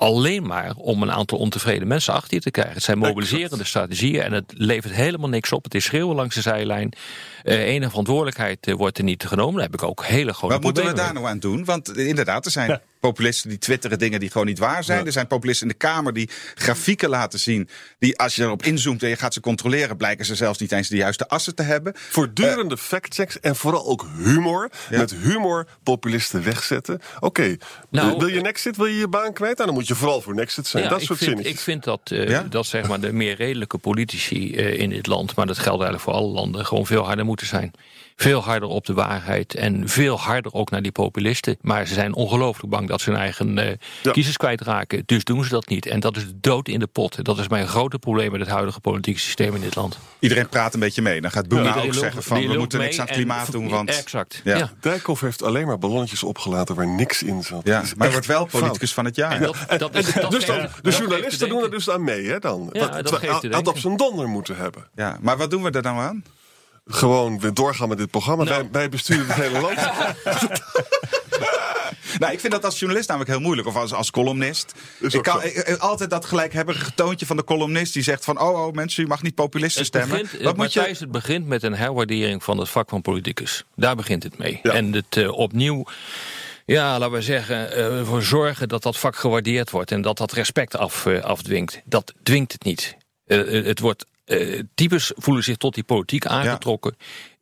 Alleen 0.03 0.47
maar 0.47 0.73
om 0.75 1.01
een 1.01 1.11
aantal 1.11 1.37
ontevreden 1.37 1.87
mensen 1.87 2.13
achter 2.13 2.33
je 2.33 2.39
te 2.39 2.51
krijgen. 2.51 2.73
Het 2.73 2.83
zijn 2.83 2.97
mobiliserende 2.97 3.63
strategieën 3.63 4.21
en 4.21 4.31
het 4.31 4.53
levert 4.57 4.93
helemaal 4.93 5.29
niks 5.29 5.51
op. 5.51 5.63
Het 5.63 5.75
is 5.75 5.85
schreeuwen 5.85 6.15
langs 6.15 6.35
de 6.35 6.41
zijlijn. 6.41 6.93
Eh 7.43 7.59
enige 7.59 7.89
verantwoordelijkheid 7.89 8.67
eh, 8.67 8.75
wordt 8.75 8.97
er 8.97 9.03
niet 9.03 9.25
genomen. 9.25 9.53
Daar 9.53 9.63
heb 9.63 9.73
ik 9.73 9.83
ook 9.83 10.05
hele 10.05 10.33
grote 10.33 10.53
Wat 10.53 10.63
moeten 10.63 10.85
we 10.85 10.93
daar 10.93 11.05
mee. 11.05 11.13
nou 11.13 11.27
aan 11.27 11.39
doen? 11.39 11.65
Want 11.65 11.95
eh, 11.95 12.07
inderdaad, 12.07 12.45
er 12.45 12.51
zijn 12.51 12.81
populisten 13.07 13.49
die 13.49 13.57
twitteren 13.57 13.99
dingen 13.99 14.19
die 14.19 14.31
gewoon 14.31 14.47
niet 14.47 14.59
waar 14.59 14.83
zijn. 14.83 15.05
Er 15.05 15.11
zijn 15.11 15.27
populisten 15.27 15.67
in 15.67 15.73
de 15.79 15.87
Kamer 15.87 16.13
die 16.13 16.29
grafieken 16.55 17.09
laten 17.09 17.39
zien. 17.39 17.69
Die 17.99 18.17
als 18.19 18.35
je 18.35 18.43
erop 18.43 18.63
inzoomt 18.63 19.03
en 19.03 19.09
je 19.09 19.15
gaat 19.15 19.33
ze 19.33 19.39
controleren, 19.39 19.97
blijken 19.97 20.25
ze 20.25 20.35
zelfs 20.35 20.59
niet 20.59 20.71
eens 20.71 20.87
de 20.87 20.95
juiste 20.95 21.27
assen 21.27 21.55
te 21.55 21.63
hebben. 21.63 21.93
Voortdurende 21.95 22.77
factchecks 22.77 23.39
en 23.39 23.55
vooral 23.55 23.85
ook 23.85 24.07
humor. 24.17 24.69
Met 24.89 25.11
humor 25.11 25.67
populisten 25.83 26.43
wegzetten. 26.43 26.99
Oké, 27.19 27.57
Nou, 27.89 28.17
wil 28.17 28.27
je 28.27 28.41
Nexit, 28.41 28.77
wil 28.77 28.85
je 28.85 28.97
je 28.97 29.07
baan 29.07 29.33
kwijt? 29.33 29.57
Nou, 29.57 29.69
dan 29.69 29.77
moet 29.77 29.87
je 29.87 29.95
vooral 29.95 30.21
voor 30.21 30.35
Nexit 30.35 30.67
zijn. 30.67 30.83
Ja, 30.83 30.89
dat 30.89 30.99
ik 30.99 31.05
soort 31.05 31.17
vind, 31.17 31.29
zinnetjes. 31.29 31.57
Ik 31.57 31.63
vind 31.63 31.83
dat, 31.83 32.01
eh, 32.03 32.27
Ja? 32.29 32.45
dat 32.49 32.65
zeg 32.65 32.87
maar, 32.87 32.99
de 32.99 33.13
meer 33.13 33.35
redelijke 33.35 33.77
politici 33.77 34.55
eh, 34.55 34.79
in 34.79 34.89
dit 34.89 35.07
land, 35.07 35.35
maar 35.35 35.45
dat 35.45 35.57
geldt 35.57 35.81
eigenlijk 35.81 36.03
voor 36.03 36.13
alle 36.13 36.33
landen, 36.33 36.65
gewoon 36.65 36.85
veel 36.85 37.05
harder 37.05 37.25
moeten 37.25 37.47
zijn. 37.47 37.71
Veel 38.15 38.43
harder 38.43 38.69
op 38.69 38.85
de 38.85 38.93
waarheid 38.93 39.55
en 39.55 39.89
veel 39.89 40.19
harder 40.19 40.53
ook 40.53 40.69
naar 40.69 40.81
die 40.81 40.91
populisten. 40.91 41.57
Maar 41.61 41.87
ze 41.87 41.93
zijn 41.93 42.13
ongelooflijk 42.15 42.69
bang 42.69 42.87
dat 42.87 43.01
ze 43.01 43.09
hun 43.09 43.19
eigen 43.19 43.57
eh, 43.57 43.75
Ja. 44.03 44.11
kiezers 44.11 44.37
kwijtraken. 44.37 45.03
Dus 45.05 45.23
doen 45.23 45.43
ze 45.43 45.49
dat 45.49 45.67
niet. 45.67 45.85
En 45.85 45.99
dat 45.99 46.17
is 46.17 46.25
de 46.27 46.39
dood 46.41 46.67
in 46.67 46.79
de 46.79 46.87
pot. 46.87 47.25
Dat 47.25 47.37
is 47.39 47.47
mijn 47.47 47.67
grote 47.67 47.99
probleem 47.99 48.31
met 48.31 48.39
het 48.39 48.49
huidige 48.49 48.79
politieke 48.79 49.19
systeem 49.19 49.55
in 49.55 49.61
dit 49.61 49.75
land. 49.75 49.97
Iedereen 50.19 50.49
praat 50.49 50.73
een 50.73 50.79
beetje 50.79 51.01
mee. 51.01 51.21
Dan 51.21 51.31
gaat 51.31 51.47
Boema 51.47 51.75
ook 51.81 51.93
zeggen 51.93 52.23
van 52.23 52.47
we 52.47 52.57
moeten 52.57 52.79
niks 52.79 52.95
aan 52.99 53.05
het 53.05 53.09
en- 53.09 53.15
klimaat 53.15 53.51
doen. 53.51 53.69
Want 53.69 53.89
Exact. 53.89 54.41
Ja. 54.43 54.57
Ja. 54.57 54.71
Dijkhoff 54.79 55.21
heeft 55.21 55.43
alleen 55.43 55.67
maar 55.67 55.77
ballonnetjes 55.79 56.23
opgelaten 56.23 56.75
waar 56.75 56.87
niks 56.87 57.23
in 57.23 57.43
zat. 57.43 57.61
ja, 57.63 57.83
maar 57.97 58.11
wordt 58.11 58.25
wel 58.25 58.47
fout. 58.47 58.61
politicus 58.61 58.93
van 58.93 59.05
het 59.05 59.15
jaar. 59.15 59.39
Dat, 59.39 59.55
dat 59.77 59.95
is, 59.95 60.13
dat 60.13 60.31
dus 60.31 60.45
dan, 60.45 60.67
de 60.81 60.89
journalisten 60.91 61.39
te 61.39 61.47
doen 61.53 61.63
er 61.63 61.71
dus 61.71 61.89
aan 61.89 62.03
mee, 62.03 62.25
hè 62.27 62.39
dan? 62.39 62.69
Ja, 62.71 62.79
dat 62.79 62.91
terwijl 63.05 63.17
geeft 63.31 63.41
te 63.41 63.47
hij 63.47 63.55
had 63.55 63.67
op 63.67 63.77
zijn 63.77 63.97
donder 63.97 64.27
moeten 64.27 64.55
hebben. 64.55 64.87
Ja, 64.95 65.17
maar 65.21 65.37
wat 65.37 65.51
doen 65.51 65.63
we 65.63 65.69
er 65.71 65.81
nou 65.81 65.99
aan? 65.99 66.23
Gewoon 66.85 67.39
weer 67.39 67.53
doorgaan 67.53 67.89
met 67.89 67.97
dit 67.97 68.09
programma. 68.11 68.43
Nou. 68.43 68.55
Wij, 68.61 68.69
wij 68.71 68.89
besturen 68.89 69.25
het 69.27 69.35
hele 69.35 69.59
land. 69.61 69.77
Nou, 72.19 72.33
ik 72.33 72.39
vind 72.39 72.53
dat 72.53 72.65
als 72.65 72.79
journalist 72.79 73.07
namelijk 73.09 73.33
heel 73.33 73.41
moeilijk. 73.41 73.67
Of 73.67 73.75
als, 73.75 73.93
als 73.93 74.11
columnist. 74.11 74.73
Is 74.99 75.13
Ik 75.13 75.23
kan 75.23 75.41
zo. 75.41 75.47
ik- 75.47 75.53
ik- 75.55 75.77
altijd 75.77 76.09
dat 76.09 76.25
gelijkhebbige 76.25 76.93
toontje 76.93 77.25
van 77.25 77.35
de 77.37 77.43
columnist. 77.43 77.93
Die 77.93 78.03
zegt 78.03 78.23
van, 78.25 78.39
oh, 78.41 78.65
oh 78.65 78.73
mensen, 78.73 79.03
u 79.03 79.07
mag 79.07 79.21
niet 79.21 79.35
populisten 79.35 79.79
Het 79.81 79.87
stemmen. 79.95 80.21
begint, 80.21 80.43
Wat 80.43 80.57
moet 80.57 80.73
je... 80.73 80.79
Het 80.81 81.11
begint 81.11 81.47
met 81.47 81.63
een 81.63 81.75
herwaardering 81.75 82.43
van 82.43 82.57
het 82.57 82.69
vak 82.69 82.89
van 82.89 83.01
politicus. 83.01 83.63
Daar 83.75 83.95
begint 83.95 84.23
het 84.23 84.37
mee. 84.37 84.59
Ja. 84.63 84.71
En 84.71 84.93
het 84.93 85.17
eh, 85.17 85.31
opnieuw, 85.31 85.83
ja, 86.65 86.99
laten 86.99 87.15
we 87.15 87.21
zeggen, 87.21 87.71
eh, 87.71 87.97
ervoor 87.97 88.21
zorgen 88.23 88.67
dat 88.67 88.83
dat 88.83 88.97
vak 88.97 89.15
gewaardeerd 89.15 89.69
wordt. 89.69 89.91
En 89.91 90.01
dat 90.01 90.17
dat 90.17 90.31
respect 90.31 90.77
af, 90.77 91.05
eh, 91.05 91.23
afdwingt. 91.23 91.81
Dat 91.85 92.13
dwingt 92.23 92.51
het 92.51 92.63
niet. 92.63 92.95
Het 93.25 93.79
wordt, 93.79 94.05
eh, 94.25 94.59
types 94.75 95.11
voelen 95.15 95.43
zich 95.43 95.57
tot 95.57 95.73
die 95.73 95.83
politiek 95.83 96.25
aangetrokken. 96.25 96.95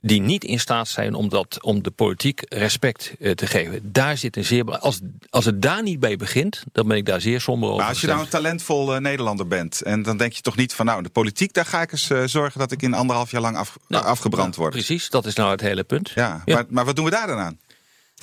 Die 0.04 0.22
niet 0.22 0.44
in 0.44 0.60
staat 0.60 0.88
zijn 0.88 1.14
om, 1.14 1.30
dat, 1.30 1.64
om 1.64 1.84
de 1.84 1.92
politiek 1.92 2.42
respect 2.50 3.14
eh, 3.20 3.32
te 3.32 3.48
geven. 3.48 3.92
Daar 3.92 4.18
zit 4.18 4.38
een 4.38 4.46
zeer. 4.46 4.80
Als, 4.80 5.00
als 5.30 5.46
het 5.46 5.62
daar 5.62 5.84
niet 5.84 6.00
bij 6.00 6.16
begint, 6.16 6.64
dan 6.72 6.88
ben 6.88 6.98
ik 6.98 7.06
daar 7.06 7.22
zeer 7.22 7.42
somber 7.42 7.70
over. 7.70 7.80
Maar 7.80 7.90
als 7.90 8.02
je 8.02 8.08
nou 8.08 8.20
een 8.20 8.28
talentvol 8.28 8.96
eh, 8.96 9.02
Nederlander 9.02 9.48
bent. 9.48 9.82
En 9.82 10.04
dan 10.04 10.18
denk 10.18 10.34
je 10.34 10.42
toch 10.42 10.56
niet 10.56 10.74
van, 10.74 10.86
nou, 10.86 11.04
de 11.04 11.10
politiek, 11.10 11.54
daar 11.54 11.66
ga 11.66 11.82
ik 11.82 11.92
eens 11.92 12.08
zorgen 12.26 12.60
dat 12.60 12.72
ik 12.72 12.82
in 12.82 12.94
anderhalf 12.94 13.32
jaar 13.32 13.42
lang 13.42 13.58
af, 13.58 13.78
Nou, 13.88 14.06
afgebrand 14.06 14.56
word. 14.56 14.72
Precies, 14.72 15.10
dat 15.10 15.26
is 15.26 15.36
nou 15.36 15.52
het 15.52 15.62
hele 15.62 15.84
punt. 15.84 16.10
Ja, 16.10 16.42
Ja. 16.46 16.56
Maar, 16.56 16.66
maar 16.70 16.86
wat 16.86 16.96
doen 16.96 17.06
we 17.06 17.12
daar 17.12 17.28
dan 17.28 17.38
aan? 17.38 17.60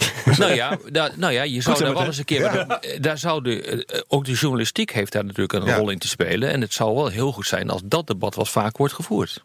Nou 0.39 0.53
ja, 0.55 0.79
nou 1.17 1.33
ja 1.33 1.43
je 1.43 1.61
zou 1.61 1.77
zo 1.77 1.85
daar 1.85 1.95
wel 1.95 2.05
eens 2.05 2.19
een 2.19 2.25
keer. 2.25 2.41
Ja. 2.41 2.81
eh, 2.81 3.01
Daar 3.01 3.19
zou 3.19 3.43
de, 3.43 3.63
eh, 3.87 4.01
ook 4.09 4.25
de 4.25 4.33
journalistiek 4.33 4.91
heeft 4.93 5.13
daar 5.13 5.25
natuurlijk 5.25 5.53
een 5.53 5.65
Ja. 5.65 5.77
rol 5.77 5.91
in 5.91 5.99
te 5.99 6.09
spelen. 6.09 6.51
En 6.51 6.61
het 6.61 6.73
zou 6.73 6.95
wel 6.95 7.09
heel 7.09 7.33
goed 7.33 7.47
zijn 7.47 7.71
als 7.71 7.81
dat 7.85 8.07
debat 8.07 8.35
wat 8.35 8.49
vaak 8.49 8.77
wordt 8.77 8.95
gevoerd. 8.95 9.45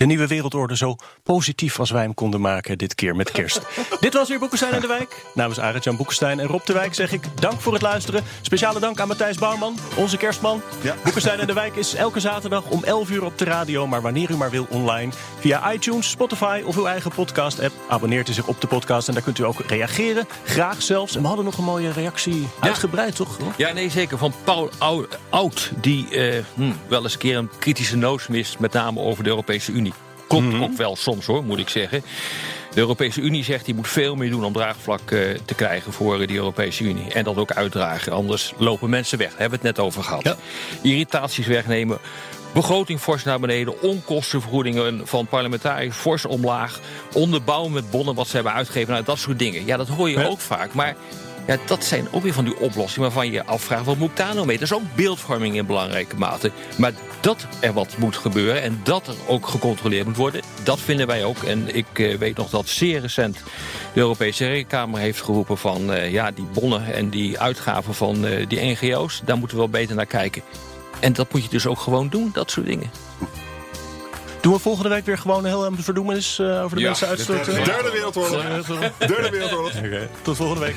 De 0.00 0.06
nieuwe 0.06 0.26
wereldorde 0.26 0.76
zo 0.76 0.96
positief 1.22 1.78
als 1.78 1.90
wij 1.90 2.02
hem 2.02 2.14
konden 2.14 2.40
maken 2.40 2.78
dit 2.78 2.94
keer 2.94 3.16
met 3.16 3.30
kerst. 3.30 3.60
dit 4.00 4.14
was 4.14 4.28
weer 4.28 4.38
Boekenstein 4.38 4.72
en 4.72 4.80
de 4.80 4.86
Wijk. 4.86 5.24
Namens 5.34 5.60
Arend-Jan 5.60 5.96
Boekenstein 5.96 6.40
en 6.40 6.46
Rob 6.46 6.64
de 6.64 6.72
Wijk 6.72 6.94
zeg 6.94 7.12
ik 7.12 7.24
dank 7.34 7.60
voor 7.60 7.72
het 7.72 7.82
luisteren. 7.82 8.24
Speciale 8.40 8.80
dank 8.80 9.00
aan 9.00 9.08
Matthijs 9.08 9.38
Bouwman, 9.38 9.78
onze 9.96 10.16
kerstman. 10.16 10.62
Ja. 10.80 10.94
Boekenstein 11.04 11.40
en 11.40 11.46
de 11.46 11.52
Wijk 11.52 11.76
is 11.76 11.94
elke 11.94 12.20
zaterdag 12.20 12.64
om 12.70 12.84
11 12.84 13.10
uur 13.10 13.24
op 13.24 13.38
de 13.38 13.44
radio... 13.44 13.86
maar 13.86 14.02
wanneer 14.02 14.30
u 14.30 14.36
maar 14.36 14.50
wil 14.50 14.66
online 14.70 15.12
via 15.38 15.72
iTunes, 15.72 16.10
Spotify 16.10 16.62
of 16.64 16.76
uw 16.76 16.86
eigen 16.86 17.10
podcast-app. 17.10 17.74
Abonneert 17.88 18.28
u 18.28 18.32
zich 18.32 18.46
op 18.46 18.60
de 18.60 18.66
podcast 18.66 19.08
en 19.08 19.14
daar 19.14 19.22
kunt 19.22 19.38
u 19.38 19.44
ook 19.44 19.60
reageren. 19.66 20.28
Graag 20.44 20.82
zelfs. 20.82 21.14
En 21.16 21.20
we 21.20 21.26
hadden 21.26 21.44
nog 21.44 21.58
een 21.58 21.64
mooie 21.64 21.92
reactie. 21.92 22.48
Uitgebreid, 22.60 23.16
toch? 23.16 23.38
Ja, 23.56 23.72
nee, 23.72 23.90
zeker. 23.90 24.18
Van 24.18 24.32
Paul 24.44 24.70
Ou- 24.78 25.06
Oud, 25.30 25.72
die 25.80 26.08
eh, 26.08 26.44
hm, 26.54 26.72
wel 26.88 27.02
eens 27.02 27.12
een 27.12 27.18
keer 27.18 27.36
een 27.36 27.50
kritische 27.58 27.96
noot 27.96 28.28
mist, 28.28 28.58
met 28.58 28.72
name 28.72 29.00
over 29.00 29.24
de 29.24 29.30
Europese 29.30 29.72
Unie. 29.72 29.89
Klopt 30.38 30.60
ook 30.60 30.76
wel 30.76 30.96
soms 30.96 31.26
hoor, 31.26 31.44
moet 31.44 31.58
ik 31.58 31.68
zeggen. 31.68 32.02
De 32.74 32.80
Europese 32.80 33.20
Unie 33.20 33.44
zegt 33.44 33.64
die 33.64 33.74
moet 33.74 33.88
veel 33.88 34.14
meer 34.14 34.30
doen 34.30 34.44
om 34.44 34.52
draagvlak 34.52 35.10
eh, 35.10 35.20
te 35.44 35.54
krijgen 35.54 35.92
voor 35.92 36.20
eh, 36.20 36.26
die 36.26 36.36
Europese 36.36 36.84
Unie. 36.84 37.12
En 37.12 37.24
dat 37.24 37.36
ook 37.36 37.52
uitdragen, 37.52 38.12
anders 38.12 38.52
lopen 38.56 38.90
mensen 38.90 39.18
weg. 39.18 39.28
Daar 39.30 39.38
hebben 39.40 39.60
we 39.60 39.66
het 39.66 39.76
net 39.76 39.86
over 39.86 40.02
gehad. 40.02 40.22
Ja. 40.22 40.36
Irritaties 40.82 41.46
wegnemen. 41.46 41.98
Begroting 42.54 43.00
fors 43.00 43.24
naar 43.24 43.40
beneden, 43.40 43.82
onkostenvergoedingen 43.82 45.00
van 45.06 45.26
parlementariërs 45.26 45.96
fors 45.96 46.24
omlaag, 46.24 46.80
onderbouwen 47.12 47.72
met 47.72 47.90
bonnen 47.90 48.14
wat 48.14 48.26
ze 48.28 48.34
hebben 48.34 48.52
uitgegeven, 48.52 48.92
nou, 48.92 49.04
dat 49.04 49.18
soort 49.18 49.38
dingen. 49.38 49.66
Ja, 49.66 49.76
dat 49.76 49.88
hoor 49.88 50.10
je 50.10 50.18
Ja. 50.18 50.24
ook 50.26 50.40
vaak. 50.40 50.72
Maar 50.74 50.96
ja, 51.46 51.56
dat 51.66 51.84
zijn 51.84 52.08
ook 52.10 52.22
weer 52.22 52.32
van 52.32 52.44
die 52.44 52.58
oplossingen 52.58 53.00
waarvan 53.00 53.26
je 53.26 53.32
je 53.32 53.44
afvraagt... 53.44 53.84
wat 53.84 53.96
moet 53.96 54.10
ik 54.10 54.16
daar 54.16 54.34
nou 54.34 54.46
mee? 54.46 54.58
Dat 54.58 54.70
is 54.70 54.74
ook 54.74 54.94
beeldvorming 54.94 55.54
in 55.56 55.66
belangrijke 55.66 56.16
mate. 56.16 56.50
Maar 56.76 56.92
dat 57.20 57.46
er 57.60 57.72
wat 57.72 57.96
moet 57.98 58.16
gebeuren 58.16 58.62
en 58.62 58.80
dat 58.82 59.06
er 59.06 59.14
ook 59.26 59.46
gecontroleerd 59.46 60.06
moet 60.06 60.16
worden... 60.16 60.42
dat 60.62 60.80
vinden 60.80 61.06
wij 61.06 61.24
ook. 61.24 61.42
En 61.42 61.74
ik 61.74 61.98
eh, 61.98 62.16
weet 62.16 62.36
nog 62.36 62.50
dat 62.50 62.68
zeer 62.68 63.00
recent 63.00 63.42
de 63.92 64.00
Europese 64.00 64.46
Rekenkamer 64.46 65.00
heeft 65.00 65.22
geroepen... 65.22 65.58
van 65.58 65.92
eh, 65.92 66.12
ja, 66.12 66.30
die 66.30 66.46
bonnen 66.52 66.94
en 66.94 67.08
die 67.08 67.38
uitgaven 67.38 67.94
van 67.94 68.26
eh, 68.26 68.48
die 68.48 68.60
NGO's... 68.60 69.22
daar 69.24 69.38
moeten 69.38 69.56
we 69.56 69.62
wel 69.62 69.72
beter 69.72 69.96
naar 69.96 70.06
kijken. 70.06 70.42
En 71.00 71.12
dat 71.12 71.32
moet 71.32 71.42
je 71.42 71.48
dus 71.48 71.66
ook 71.66 71.78
gewoon 71.78 72.08
doen, 72.08 72.30
dat 72.32 72.50
soort 72.50 72.66
dingen. 72.66 72.90
Doen 74.40 74.52
we 74.52 74.58
volgende 74.58 74.88
week 74.88 75.04
weer 75.04 75.18
gewoon 75.18 75.44
heel 75.44 75.66
een 75.66 75.82
verdoemenis 75.82 76.38
eh, 76.38 76.62
over 76.64 76.76
de 76.76 76.82
Ja, 76.82 76.88
mensen 76.88 77.08
uitstorten? 77.08 77.54
De 77.54 77.62
derde 77.62 77.90
wereldoorlog. 77.90 78.42
Derde 78.98 79.30
wereldoorlog. 79.30 79.76
Oké, 79.76 80.08
tot 80.22 80.36
volgende 80.36 80.60
week. 80.60 80.76